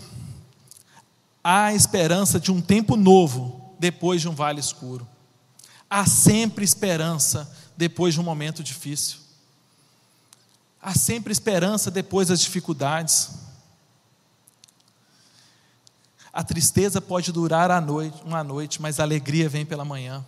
há 1.41 1.73
esperança 1.73 2.37
de 2.37 2.51
um 2.51 2.59
tempo 2.59 2.97
novo 2.97 3.73
depois 3.79 4.19
de 4.19 4.27
um 4.27 4.35
vale 4.35 4.59
escuro. 4.59 5.07
Há 5.89 6.05
sempre 6.05 6.65
esperança 6.65 7.49
depois 7.77 8.15
de 8.15 8.19
um 8.19 8.23
momento 8.23 8.61
difícil. 8.61 9.19
Há 10.81 10.93
sempre 10.93 11.31
esperança 11.31 11.89
depois 11.89 12.27
das 12.27 12.41
dificuldades. 12.41 13.40
A 16.33 16.43
tristeza 16.43 17.01
pode 17.01 17.31
durar 17.31 17.69
a 17.69 17.81
noite, 17.81 18.21
uma 18.23 18.43
noite, 18.43 18.81
mas 18.81 18.99
a 18.99 19.03
alegria 19.03 19.49
vem 19.49 19.65
pela 19.65 19.83
manhã. 19.83 20.25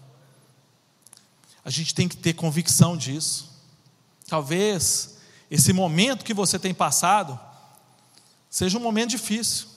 A 1.64 1.70
gente 1.70 1.96
tem 1.96 2.10
que 2.10 2.18
ter 2.18 2.34
convicção 2.34 2.98
disso. 2.98 3.50
Talvez 4.28 5.18
esse 5.50 5.72
momento 5.72 6.26
que 6.26 6.34
você 6.34 6.60
tem 6.60 6.74
passado 6.74 7.40
seja 8.50 8.78
um 8.78 8.82
momento 8.82 9.12
difícil, 9.12 9.68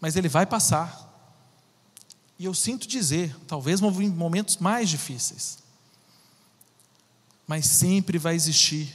mas 0.00 0.14
ele 0.14 0.28
vai 0.28 0.46
passar. 0.46 1.10
E 2.38 2.44
eu 2.44 2.54
sinto 2.54 2.86
dizer, 2.86 3.36
talvez 3.46 3.80
momentos 3.80 4.56
mais 4.58 4.88
difíceis, 4.88 5.58
mas 7.46 7.66
sempre 7.66 8.18
vai 8.18 8.34
existir 8.34 8.94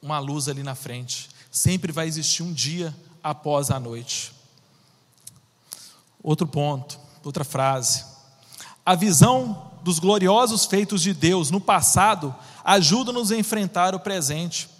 uma 0.00 0.18
luz 0.18 0.46
ali 0.48 0.62
na 0.62 0.74
frente, 0.74 1.28
sempre 1.50 1.90
vai 1.90 2.06
existir 2.06 2.42
um 2.42 2.52
dia 2.52 2.94
após 3.26 3.72
a 3.72 3.80
noite. 3.80 4.32
Outro 6.22 6.46
ponto, 6.46 6.96
outra 7.24 7.42
frase. 7.42 8.04
A 8.84 8.94
visão 8.94 9.72
dos 9.82 9.98
gloriosos 9.98 10.64
feitos 10.64 11.02
de 11.02 11.12
Deus 11.12 11.50
no 11.50 11.60
passado 11.60 12.32
ajuda-nos 12.64 13.32
a 13.32 13.36
enfrentar 13.36 13.96
o 13.96 14.00
presente. 14.00 14.70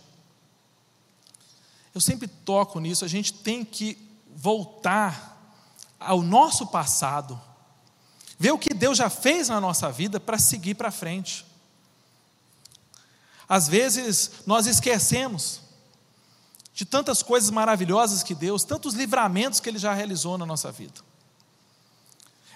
Eu 1.93 2.01
sempre 2.01 2.29
toco 2.29 2.79
nisso, 2.79 3.05
a 3.05 3.09
gente 3.09 3.33
tem 3.33 3.65
que 3.65 3.99
voltar 4.37 5.57
ao 5.99 6.23
nosso 6.23 6.69
passado, 6.69 7.41
ver 8.39 8.53
o 8.53 8.59
que 8.59 8.73
Deus 8.73 8.97
já 8.97 9.11
fez 9.11 9.49
na 9.49 9.61
nossa 9.61 9.91
vida 9.91 10.21
para 10.21 10.39
seguir 10.39 10.77
para 10.77 10.93
frente. 10.93 11.45
Às 13.49 13.67
vezes 13.67 14.31
nós 14.47 14.67
esquecemos 14.67 15.66
de 16.77 16.85
tantas 16.85 17.23
coisas 17.23 17.49
maravilhosas 17.49 18.23
que 18.23 18.35
Deus, 18.35 18.63
tantos 18.63 18.93
livramentos 18.93 19.61
que 19.61 19.69
Ele 19.71 19.79
já 19.79 19.95
realizou 19.95 20.37
na 20.37 20.45
nossa 20.45 20.71
vida. 20.71 21.01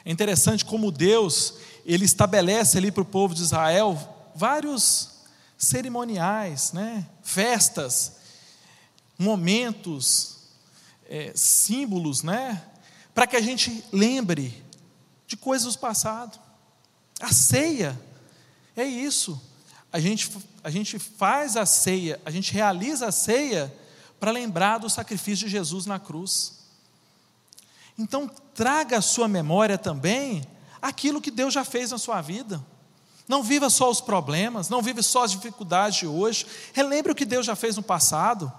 É 0.05 0.13
interessante 0.13 0.63
como 0.63 0.93
Deus, 0.93 1.55
Ele 1.87 2.05
estabelece 2.05 2.77
ali 2.77 2.93
para 2.93 3.03
o 3.03 3.07
povo 3.07 3.35
de 3.35 3.41
Israel 3.41 3.99
vários 4.35 5.09
cerimoniais, 5.57 6.75
né? 6.75 7.09
festas, 7.23 8.17
momentos, 9.19 10.41
é, 11.09 11.33
símbolos, 11.35 12.23
né? 12.23 12.63
para 13.15 13.27
que 13.27 13.37
a 13.37 13.41
gente 13.41 13.83
lembre 13.91 14.63
de 15.27 15.35
coisas 15.35 15.75
do 15.75 15.79
passado. 15.79 16.39
A 17.19 17.33
ceia 17.33 17.99
é 18.77 18.85
isso. 18.85 19.41
a 19.91 19.99
gente, 19.99 20.31
a 20.63 20.69
gente 20.69 20.99
faz 20.99 21.57
a 21.57 21.65
ceia, 21.65 22.21
a 22.23 22.31
gente 22.31 22.53
realiza 22.53 23.07
a 23.07 23.13
ceia 23.13 23.80
para 24.21 24.31
lembrar 24.31 24.79
do 24.79 24.91
sacrifício 24.91 25.47
de 25.47 25.53
Jesus 25.53 25.87
na 25.87 25.99
cruz. 25.99 26.61
Então, 27.99 28.31
traga 28.55 28.99
à 28.99 29.03
sua 29.03 29.27
memória 29.27 29.79
também 29.79 30.47
aquilo 30.81 31.21
que 31.21 31.31
Deus 31.31 31.53
já 31.55 31.65
fez 31.65 31.91
na 31.91 31.99
sua 31.99 32.21
vida. 32.21 32.65
Não 33.27 33.43
viva 33.43 33.71
só 33.71 33.91
os 33.91 34.01
problemas, 34.01 34.69
não 34.69 34.83
viva 34.83 35.03
só 35.03 35.25
as 35.25 35.31
dificuldades 35.33 35.99
de 35.99 36.07
hoje. 36.07 36.47
Relembre 36.73 37.13
o 37.13 37.15
que 37.15 37.25
Deus 37.25 37.47
já 37.47 37.57
fez 37.57 37.77
no 37.77 37.83
passado. 37.83 38.53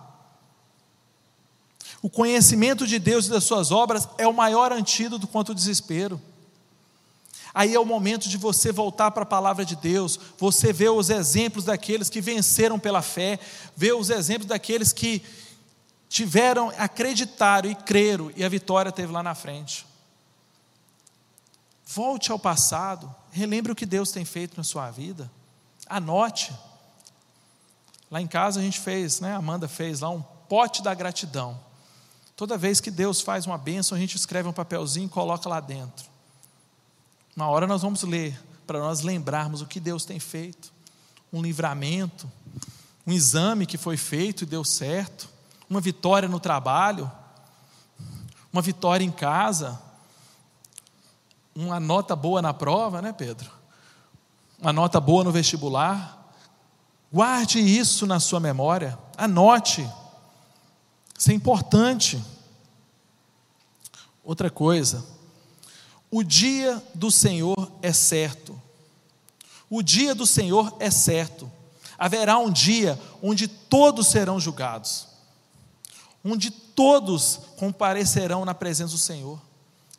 O 2.01 2.09
conhecimento 2.09 2.87
de 2.87 2.97
Deus 2.97 3.27
e 3.27 3.29
das 3.29 3.43
suas 3.43 3.71
obras 3.71 4.07
é 4.17 4.27
o 4.27 4.33
maior 4.33 4.71
antídoto 4.71 5.27
contra 5.27 5.51
o 5.51 5.55
desespero. 5.55 6.19
Aí 7.53 7.75
é 7.75 7.79
o 7.79 7.85
momento 7.85 8.29
de 8.29 8.37
você 8.37 8.71
voltar 8.71 9.11
para 9.11 9.23
a 9.23 9.25
palavra 9.25 9.65
de 9.65 9.75
Deus, 9.75 10.17
você 10.37 10.71
vê 10.71 10.87
os 10.87 11.09
exemplos 11.09 11.65
daqueles 11.65 12.09
que 12.09 12.21
venceram 12.21 12.79
pela 12.79 13.01
fé, 13.01 13.39
vê 13.75 13.91
os 13.91 14.09
exemplos 14.09 14.47
daqueles 14.47 14.93
que 14.93 15.21
tiveram, 16.11 16.73
acreditaram 16.77 17.71
e 17.71 17.73
creram, 17.73 18.33
e 18.35 18.43
a 18.43 18.49
vitória 18.49 18.91
teve 18.91 19.13
lá 19.13 19.23
na 19.23 19.33
frente. 19.33 19.87
Volte 21.85 22.33
ao 22.33 22.37
passado, 22.37 23.15
relembre 23.31 23.71
o 23.71 23.75
que 23.75 23.85
Deus 23.85 24.11
tem 24.11 24.25
feito 24.25 24.57
na 24.57 24.63
sua 24.63 24.91
vida, 24.91 25.31
anote. 25.87 26.53
Lá 28.11 28.21
em 28.21 28.27
casa 28.27 28.59
a 28.59 28.63
gente 28.63 28.77
fez, 28.81 29.21
né, 29.21 29.33
a 29.33 29.37
Amanda 29.37 29.69
fez 29.69 30.01
lá 30.01 30.09
um 30.09 30.21
pote 30.21 30.83
da 30.83 30.93
gratidão. 30.93 31.57
Toda 32.35 32.57
vez 32.57 32.81
que 32.81 32.91
Deus 32.91 33.21
faz 33.21 33.45
uma 33.45 33.57
bênção, 33.57 33.95
a 33.95 33.99
gente 33.99 34.17
escreve 34.17 34.49
um 34.49 34.53
papelzinho 34.53 35.05
e 35.05 35.09
coloca 35.09 35.47
lá 35.47 35.61
dentro. 35.61 36.05
Uma 37.37 37.47
hora 37.47 37.65
nós 37.65 37.83
vamos 37.83 38.03
ler, 38.03 38.37
para 38.67 38.79
nós 38.79 38.99
lembrarmos 38.99 39.61
o 39.61 39.65
que 39.65 39.79
Deus 39.79 40.03
tem 40.03 40.19
feito. 40.19 40.73
Um 41.31 41.41
livramento, 41.41 42.29
um 43.07 43.13
exame 43.13 43.65
que 43.65 43.77
foi 43.77 43.95
feito 43.95 44.43
e 44.43 44.45
deu 44.45 44.65
certo, 44.65 45.30
uma 45.71 45.79
vitória 45.79 46.27
no 46.27 46.37
trabalho, 46.37 47.09
uma 48.51 48.61
vitória 48.61 49.05
em 49.05 49.11
casa, 49.11 49.81
uma 51.55 51.79
nota 51.79 52.13
boa 52.13 52.41
na 52.41 52.53
prova, 52.53 53.01
né, 53.01 53.13
Pedro? 53.13 53.49
Uma 54.59 54.73
nota 54.73 54.99
boa 54.99 55.23
no 55.23 55.31
vestibular. 55.31 56.29
Guarde 57.09 57.59
isso 57.59 58.05
na 58.05 58.19
sua 58.19 58.37
memória, 58.37 58.99
anote. 59.17 59.89
Isso 61.17 61.31
é 61.31 61.33
importante. 61.33 62.21
Outra 64.25 64.49
coisa, 64.49 65.05
o 66.11 66.21
dia 66.21 66.83
do 66.93 67.09
Senhor 67.09 67.71
é 67.81 67.93
certo. 67.93 68.61
O 69.69 69.81
dia 69.81 70.13
do 70.13 70.27
Senhor 70.27 70.75
é 70.81 70.91
certo. 70.91 71.49
Haverá 71.97 72.37
um 72.39 72.51
dia 72.51 72.99
onde 73.23 73.47
todos 73.47 74.07
serão 74.07 74.37
julgados, 74.37 75.07
onde 76.23 76.51
todos 76.51 77.39
comparecerão 77.57 78.45
na 78.45 78.53
presença 78.53 78.93
do 78.93 78.99
Senhor. 78.99 79.41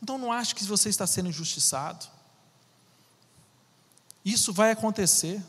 Então 0.02 0.18
não 0.18 0.32
ache 0.32 0.54
que 0.54 0.64
você 0.64 0.88
está 0.88 1.06
sendo 1.06 1.28
injustiçado. 1.28 2.06
Isso 4.24 4.52
vai 4.52 4.70
acontecer. 4.70 5.42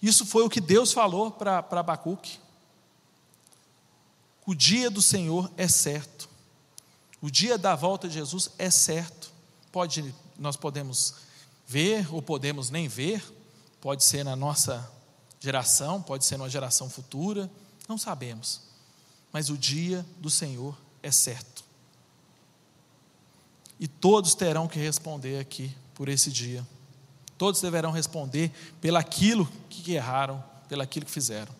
Isso 0.00 0.26
foi 0.26 0.44
o 0.44 0.50
que 0.50 0.60
Deus 0.60 0.92
falou 0.92 1.30
para 1.30 1.58
Abacuque. 1.70 2.38
O 4.44 4.54
dia 4.54 4.90
do 4.90 5.00
Senhor 5.00 5.50
é 5.56 5.68
certo. 5.68 6.28
O 7.20 7.30
dia 7.30 7.56
da 7.56 7.76
volta 7.76 8.08
de 8.08 8.14
Jesus 8.14 8.50
é 8.58 8.70
certo. 8.70 9.30
Pode, 9.70 10.14
nós 10.38 10.56
podemos 10.56 11.14
ver 11.66 12.12
ou 12.12 12.20
podemos 12.20 12.68
nem 12.68 12.88
ver, 12.88 13.24
pode 13.80 14.04
ser 14.04 14.24
na 14.24 14.34
nossa 14.34 14.90
geração, 15.40 16.02
pode 16.02 16.24
ser 16.24 16.36
numa 16.36 16.50
geração 16.50 16.90
futura, 16.90 17.50
não 17.88 17.96
sabemos. 17.96 18.71
Mas 19.32 19.48
o 19.48 19.56
dia 19.56 20.04
do 20.18 20.30
Senhor 20.30 20.76
é 21.02 21.10
certo. 21.10 21.64
E 23.80 23.88
todos 23.88 24.34
terão 24.34 24.68
que 24.68 24.78
responder 24.78 25.40
aqui 25.40 25.74
por 25.94 26.08
esse 26.08 26.30
dia. 26.30 26.66
Todos 27.38 27.60
deverão 27.60 27.90
responder 27.90 28.52
pelaquilo 28.80 29.50
que 29.68 29.92
erraram, 29.92 30.42
pelaquilo 30.68 31.06
que 31.06 31.12
fizeram. 31.12 31.52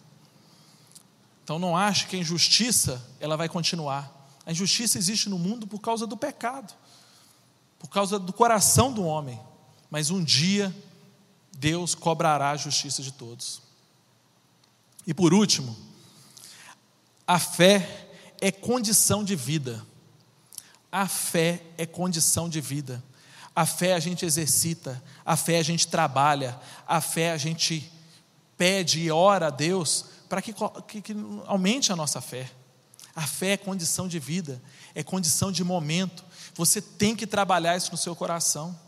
Então 1.43 1.59
não 1.59 1.77
ache 1.77 2.07
que 2.07 2.15
a 2.15 2.19
injustiça 2.19 3.05
ela 3.19 3.37
vai 3.37 3.49
continuar. 3.49 4.31
A 4.47 4.53
injustiça 4.53 4.99
existe 4.99 5.29
no 5.29 5.39
mundo 5.39 5.67
por 5.67 5.81
causa 5.81 6.07
do 6.07 6.17
pecado 6.17 6.73
por 7.83 7.89
causa 7.89 8.17
do 8.17 8.33
coração 8.33 8.93
do 8.93 9.03
homem, 9.03 9.39
mas 9.91 10.09
um 10.09 10.23
dia 10.23 10.75
Deus 11.59 11.97
cobrará 11.97 12.53
a 12.53 12.57
justiça 12.57 13.03
de 13.03 13.13
todos. 13.13 13.61
E 15.05 15.13
por 15.13 15.35
último, 15.35 15.77
a 17.27 17.39
fé 17.39 18.09
é 18.41 18.51
condição 18.51 19.23
de 19.25 19.37
vida. 19.37 19.85
A 20.91 21.07
fé 21.09 21.63
é 21.79 21.87
condição 21.87 22.49
de 22.49 22.61
vida. 22.61 23.03
A 23.55 23.67
fé 23.67 23.95
a 23.95 24.01
gente 24.01 24.25
exercita, 24.25 25.03
a 25.25 25.37
fé 25.37 25.59
a 25.59 25.63
gente 25.63 25.87
trabalha, 25.89 26.59
a 26.87 27.01
fé 27.01 27.33
a 27.33 27.37
gente 27.37 27.93
pede 28.57 29.01
e 29.01 29.11
ora 29.11 29.49
a 29.49 29.51
Deus 29.51 30.07
para 30.29 30.41
que, 30.41 30.55
que, 30.89 31.03
que 31.03 31.17
aumente 31.47 31.93
a 31.93 31.97
nossa 31.97 32.21
fé. 32.21 32.51
A 33.15 33.27
fé 33.27 33.53
é 33.53 33.57
condição 33.59 34.09
de 34.09 34.19
vida, 34.19 34.63
é 34.95 35.03
condição 35.03 35.53
de 35.53 35.63
momento, 35.63 36.25
você 36.55 36.81
tem 36.81 37.15
que 37.15 37.27
trabalhar 37.27 37.77
isso 37.77 37.91
no 37.91 37.97
seu 37.99 38.17
coração. 38.17 38.79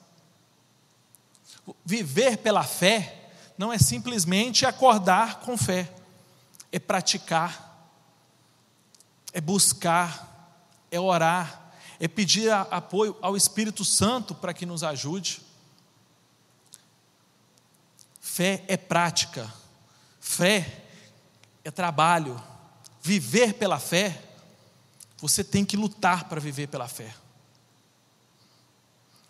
Viver 1.85 2.39
pela 2.39 2.63
fé 2.63 3.31
não 3.57 3.73
é 3.73 3.79
simplesmente 3.79 4.65
acordar 4.65 5.41
com 5.41 5.57
fé, 5.57 5.93
é 6.73 6.79
praticar, 6.79 7.64
é 9.35 9.41
buscar, 9.41 10.57
é 10.91 10.99
orar, 10.99 11.75
é 12.01 12.09
pedir 12.09 12.51
apoio 12.51 13.15
ao 13.21 13.37
Espírito 13.37 13.85
Santo 13.85 14.35
para 14.35 14.55
que 14.55 14.65
nos 14.65 14.83
ajude. 14.83 15.43
Fé 18.19 18.65
é 18.67 18.79
prática, 18.79 19.53
fé 20.19 20.85
é 21.63 21.71
trabalho. 21.71 22.43
Viver 23.03 23.53
pela 23.53 23.79
fé, 23.79 24.23
você 25.19 25.45
tem 25.45 25.63
que 25.63 25.77
lutar 25.77 26.25
para 26.25 26.41
viver 26.41 26.69
pela 26.69 26.89
fé 26.89 27.15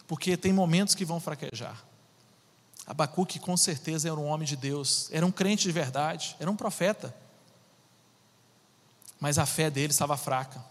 porque 0.06 0.36
tem 0.36 0.52
momentos 0.52 0.94
que 0.94 1.04
vão 1.04 1.20
fraquejar. 1.20 1.82
Abacuque 2.86 3.38
com 3.38 3.56
certeza 3.56 4.08
era 4.08 4.16
um 4.16 4.26
homem 4.26 4.46
de 4.46 4.56
Deus, 4.56 5.08
era 5.10 5.24
um 5.24 5.32
crente 5.32 5.64
de 5.64 5.72
verdade, 5.72 6.36
era 6.38 6.50
um 6.50 6.56
profeta. 6.56 7.14
Mas 9.24 9.38
a 9.38 9.46
fé 9.46 9.70
dele 9.70 9.90
estava 9.90 10.18
fraca. 10.18 10.62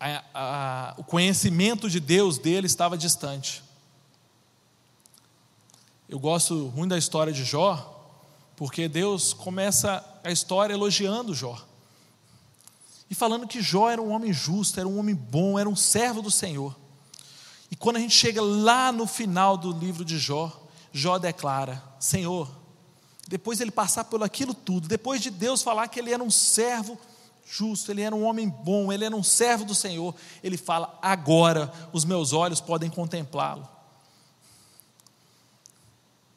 A, 0.00 0.24
a, 0.32 0.94
o 0.96 1.04
conhecimento 1.04 1.90
de 1.90 2.00
Deus 2.00 2.38
dele 2.38 2.66
estava 2.66 2.96
distante. 2.96 3.62
Eu 6.08 6.18
gosto 6.18 6.72
muito 6.74 6.88
da 6.88 6.96
história 6.96 7.30
de 7.30 7.44
Jó, 7.44 8.10
porque 8.56 8.88
Deus 8.88 9.34
começa 9.34 10.02
a 10.24 10.30
história 10.30 10.72
elogiando 10.72 11.34
Jó 11.34 11.62
e 13.10 13.14
falando 13.14 13.46
que 13.46 13.60
Jó 13.60 13.90
era 13.90 14.00
um 14.00 14.12
homem 14.12 14.32
justo, 14.32 14.80
era 14.80 14.88
um 14.88 14.98
homem 14.98 15.14
bom, 15.14 15.58
era 15.58 15.68
um 15.68 15.76
servo 15.76 16.22
do 16.22 16.30
Senhor. 16.30 16.74
E 17.70 17.76
quando 17.76 17.96
a 17.96 18.00
gente 18.00 18.14
chega 18.14 18.40
lá 18.40 18.90
no 18.90 19.06
final 19.06 19.58
do 19.58 19.70
livro 19.72 20.06
de 20.06 20.16
Jó, 20.18 20.50
Jó 20.90 21.18
declara: 21.18 21.84
Senhor, 22.00 22.61
depois 23.32 23.62
ele 23.62 23.70
passar 23.70 24.04
por 24.04 24.22
aquilo 24.22 24.52
tudo, 24.52 24.86
depois 24.86 25.18
de 25.22 25.30
Deus 25.30 25.62
falar 25.62 25.88
que 25.88 25.98
ele 25.98 26.12
era 26.12 26.22
um 26.22 26.30
servo 26.30 27.00
justo, 27.46 27.90
ele 27.90 28.02
era 28.02 28.14
um 28.14 28.26
homem 28.26 28.46
bom, 28.46 28.92
ele 28.92 29.06
era 29.06 29.16
um 29.16 29.22
servo 29.22 29.64
do 29.64 29.74
Senhor, 29.74 30.14
ele 30.42 30.58
fala: 30.58 30.98
agora 31.00 31.72
os 31.94 32.04
meus 32.04 32.34
olhos 32.34 32.60
podem 32.60 32.90
contemplá-lo. 32.90 33.66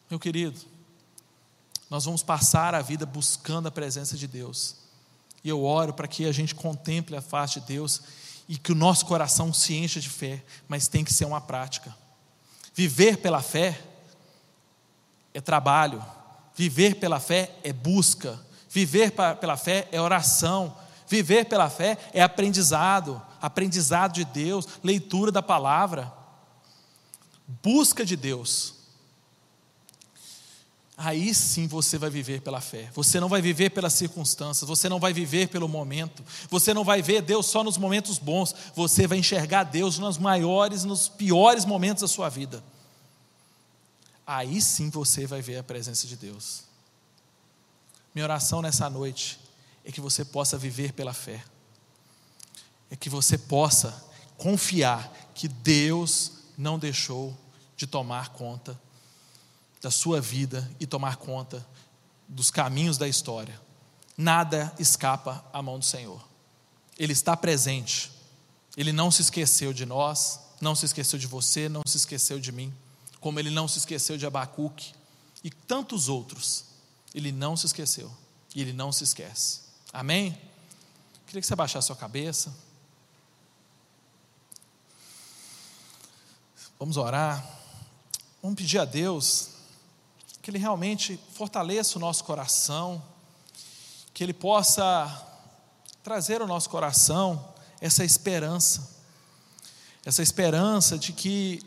Meu 0.10 0.18
querido, 0.18 0.58
nós 1.90 2.06
vamos 2.06 2.24
passar 2.24 2.74
a 2.74 2.82
vida 2.82 3.06
buscando 3.06 3.68
a 3.68 3.72
presença 3.72 4.16
de 4.16 4.26
Deus. 4.26 4.78
E 5.44 5.50
eu 5.50 5.66
oro 5.66 5.94
para 5.94 6.08
que 6.08 6.26
a 6.26 6.32
gente 6.32 6.56
contemple 6.56 7.18
a 7.18 7.22
face 7.22 7.60
de 7.60 7.66
Deus 7.66 8.04
e 8.48 8.58
que 8.58 8.72
o 8.72 8.76
nosso 8.76 9.06
coração 9.06 9.54
se 9.54 9.76
encha 9.76 10.00
de 10.00 10.08
fé, 10.08 10.42
mas 10.66 10.88
tem 10.88 11.04
que 11.04 11.12
ser 11.12 11.26
uma 11.26 11.42
prática. 11.42 11.94
Viver 12.74 13.18
pela 13.18 13.42
fé 13.42 13.84
é 15.34 15.42
trabalho, 15.42 16.02
viver 16.56 16.96
pela 16.96 17.20
fé 17.20 17.52
é 17.64 17.74
busca, 17.74 18.40
viver 18.70 19.12
pela 19.40 19.58
fé 19.58 19.88
é 19.92 20.00
oração, 20.00 20.76
viver 21.08 21.46
pela 21.46 21.70
fé 21.70 21.98
é 22.14 22.22
aprendizado, 22.22 23.22
aprendizado 23.42 24.14
de 24.14 24.26
Deus, 24.26 24.68
leitura 24.84 25.32
da 25.32 25.44
palavra, 25.44 26.12
busca 27.62 28.06
de 28.06 28.16
Deus. 28.16 28.74
Aí 30.98 31.34
sim 31.34 31.68
você 31.68 31.98
vai 31.98 32.10
viver 32.10 32.40
pela 32.40 32.62
fé. 32.62 32.90
Você 32.94 33.20
não 33.20 33.28
vai 33.28 33.42
viver 33.42 33.70
pelas 33.72 33.92
circunstâncias, 33.92 34.68
você 34.68 34.88
não 34.88 34.98
vai 34.98 35.12
viver 35.12 35.50
pelo 35.50 35.68
momento, 35.68 36.24
você 36.50 36.74
não 36.74 36.86
vai 36.86 37.02
ver 37.02 37.22
Deus 37.22 37.48
só 37.48 37.66
nos 37.66 37.78
momentos 37.78 38.18
bons, 38.18 38.56
você 38.74 39.06
vai 39.06 39.18
enxergar 39.18 39.64
Deus 39.66 40.00
nos 40.00 40.18
maiores, 40.18 40.86
nos 40.86 41.10
piores 41.10 41.66
momentos 41.66 42.02
da 42.02 42.08
sua 42.08 42.30
vida. 42.30 42.64
Aí 44.26 44.62
sim 44.62 44.90
você 44.90 45.28
vai 45.28 45.42
ver 45.42 45.58
a 45.58 45.64
presença 45.64 46.08
de 46.08 46.16
Deus. 46.16 46.64
Minha 48.14 48.26
oração 48.26 48.62
nessa 48.62 48.90
noite 48.90 49.40
é 49.84 49.92
que 49.92 50.02
você 50.02 50.24
possa 50.26 50.58
viver 50.58 50.94
pela 50.94 51.14
fé, 51.14 51.44
é 52.90 52.96
que 52.96 53.10
você 53.10 53.38
possa 53.38 54.04
confiar 54.38 55.12
que 55.34 55.48
Deus 55.48 56.32
não 56.58 56.80
deixou 56.80 57.38
de 57.76 57.86
tomar 57.86 58.30
conta 58.30 58.80
da 59.82 59.92
sua 59.92 60.22
vida 60.22 60.70
e 60.80 60.88
tomar 60.88 61.18
conta 61.18 61.66
dos 62.28 62.50
caminhos 62.50 62.98
da 62.98 63.08
história. 63.08 63.62
Nada 64.18 64.74
escapa 64.80 65.46
à 65.52 65.62
mão 65.62 65.78
do 65.78 65.86
Senhor. 65.86 66.26
Ele 66.98 67.14
está 67.14 67.36
presente. 67.36 68.12
Ele 68.78 68.92
não 68.92 69.12
se 69.12 69.22
esqueceu 69.22 69.74
de 69.74 69.86
nós, 69.86 70.40
não 70.60 70.74
se 70.74 70.86
esqueceu 70.86 71.20
de 71.20 71.28
você, 71.28 71.70
não 71.70 71.82
se 71.86 71.98
esqueceu 71.98 72.40
de 72.40 72.52
mim, 72.52 72.74
como 73.26 73.40
ele 73.40 73.50
não 73.50 73.68
se 73.68 73.80
esqueceu 73.80 74.20
de 74.20 74.26
Abacuque 74.28 74.94
e 75.44 75.50
tantos 75.50 76.10
outros. 76.10 76.66
Ele 77.12 77.32
não 77.32 77.58
se 77.58 77.66
esqueceu 77.66 78.16
e 78.54 78.62
ele 78.62 78.72
não 78.72 78.92
se 78.92 79.04
esquece. 79.04 79.62
Amém? 79.92 80.40
Queria 81.26 81.42
que 81.42 81.48
você 81.48 81.54
abaixasse 81.54 81.86
a 81.86 81.88
sua 81.88 81.96
cabeça. 81.96 82.56
Vamos 86.78 86.98
orar. 86.98 87.44
Vamos 88.44 88.58
pedir 88.58 88.78
a 88.78 88.86
Deus 88.86 89.50
que 90.40 90.52
Ele 90.52 90.60
realmente 90.60 91.20
fortaleça 91.34 91.98
o 91.98 92.00
nosso 92.00 92.24
coração, 92.26 93.04
que 94.14 94.24
Ele 94.24 94.34
possa 94.34 95.28
trazer 96.04 96.42
ao 96.42 96.48
nosso 96.48 96.70
coração 96.70 97.56
essa 97.82 98.06
esperança, 98.06 98.88
essa 100.06 100.22
esperança 100.22 100.96
de 100.96 101.12
que, 101.12 101.60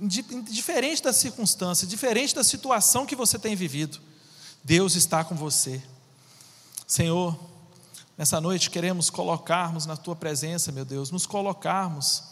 diferente 0.00 1.02
da 1.02 1.12
circunstância, 1.12 1.86
diferente 1.86 2.34
da 2.34 2.42
situação 2.42 3.06
que 3.06 3.16
você 3.16 3.38
tem 3.38 3.54
vivido, 3.54 4.00
Deus 4.62 4.94
está 4.94 5.22
com 5.22 5.34
você. 5.34 5.82
Senhor, 6.86 7.38
nessa 8.16 8.40
noite 8.40 8.70
queremos 8.70 9.10
colocarmos 9.10 9.86
na 9.86 9.96
tua 9.96 10.16
presença, 10.16 10.72
meu 10.72 10.84
Deus, 10.84 11.10
nos 11.10 11.26
colocarmos 11.26 12.24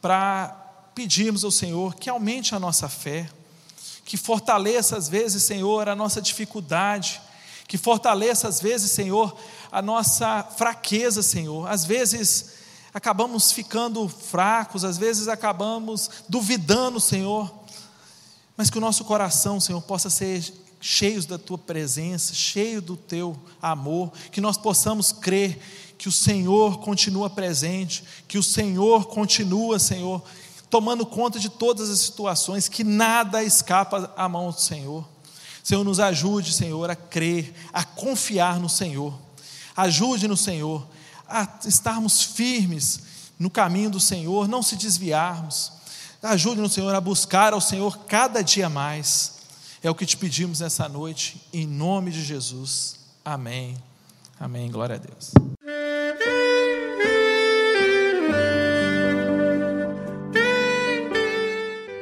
para 0.00 0.48
pedirmos 0.94 1.44
ao 1.44 1.50
Senhor 1.50 1.94
que 1.94 2.08
aumente 2.08 2.54
a 2.54 2.60
nossa 2.60 2.88
fé, 2.88 3.30
que 4.04 4.16
fortaleça 4.16 4.96
às 4.96 5.08
vezes, 5.08 5.42
Senhor, 5.42 5.88
a 5.88 5.96
nossa 5.96 6.20
dificuldade, 6.20 7.20
que 7.66 7.78
fortaleça 7.78 8.48
às 8.48 8.60
vezes, 8.60 8.90
Senhor, 8.90 9.36
a 9.72 9.80
nossa 9.80 10.42
fraqueza, 10.56 11.22
Senhor. 11.22 11.68
Às 11.68 11.84
vezes 11.84 12.53
acabamos 12.94 13.50
ficando 13.50 14.08
fracos, 14.08 14.84
às 14.84 14.96
vezes 14.96 15.26
acabamos 15.26 16.08
duvidando, 16.28 17.00
Senhor, 17.00 17.52
mas 18.56 18.70
que 18.70 18.78
o 18.78 18.80
nosso 18.80 19.04
coração, 19.04 19.58
Senhor, 19.58 19.82
possa 19.82 20.08
ser 20.08 20.54
cheios 20.80 21.26
da 21.26 21.36
tua 21.36 21.58
presença, 21.58 22.32
cheio 22.34 22.80
do 22.80 22.96
teu 22.96 23.36
amor, 23.60 24.12
que 24.30 24.40
nós 24.40 24.56
possamos 24.56 25.10
crer 25.10 25.58
que 25.98 26.08
o 26.08 26.12
Senhor 26.12 26.78
continua 26.78 27.28
presente, 27.28 28.04
que 28.28 28.38
o 28.38 28.42
Senhor 28.42 29.06
continua, 29.06 29.78
Senhor, 29.80 30.22
tomando 30.70 31.04
conta 31.04 31.40
de 31.40 31.48
todas 31.48 31.90
as 31.90 31.98
situações, 31.98 32.68
que 32.68 32.84
nada 32.84 33.42
escapa 33.42 34.12
à 34.16 34.28
mão 34.28 34.50
do 34.50 34.60
Senhor. 34.60 35.04
Senhor, 35.64 35.82
nos 35.82 35.98
ajude, 35.98 36.52
Senhor, 36.52 36.90
a 36.90 36.94
crer, 36.94 37.54
a 37.72 37.82
confiar 37.82 38.60
no 38.60 38.68
Senhor. 38.68 39.18
Ajude 39.74 40.28
no 40.28 40.36
Senhor 40.36 40.86
a 41.28 41.48
estarmos 41.66 42.22
firmes 42.22 43.00
no 43.38 43.50
caminho 43.50 43.90
do 43.90 44.00
Senhor, 44.00 44.48
não 44.48 44.62
se 44.62 44.76
desviarmos. 44.76 45.72
Ajude 46.22 46.60
no 46.60 46.68
Senhor 46.68 46.94
a 46.94 47.00
buscar 47.00 47.52
ao 47.52 47.60
Senhor 47.60 47.98
cada 48.06 48.42
dia 48.42 48.68
mais. 48.68 49.34
É 49.82 49.90
o 49.90 49.94
que 49.94 50.06
te 50.06 50.16
pedimos 50.16 50.60
nessa 50.60 50.88
noite, 50.88 51.40
em 51.52 51.66
nome 51.66 52.10
de 52.10 52.24
Jesus. 52.24 52.96
Amém. 53.24 53.76
Amém. 54.40 54.70
Glória 54.70 54.96
a 54.96 54.98
Deus. 54.98 55.32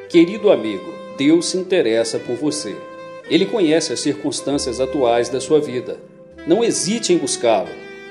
Querido 0.09 0.53
amigo, 0.53 0.93
Deus 1.17 1.47
se 1.47 1.57
interessa 1.57 2.19
por 2.19 2.37
você. 2.37 2.77
Ele 3.29 3.47
conhece 3.47 3.93
as 3.93 4.01
circunstâncias 4.01 4.79
atuais 4.79 5.29
da 5.29 5.41
sua 5.41 5.61
vida. 5.61 5.99
Não 6.47 6.63
hesite 6.63 7.13
em 7.13 7.19
buscá-lo. 7.19 7.82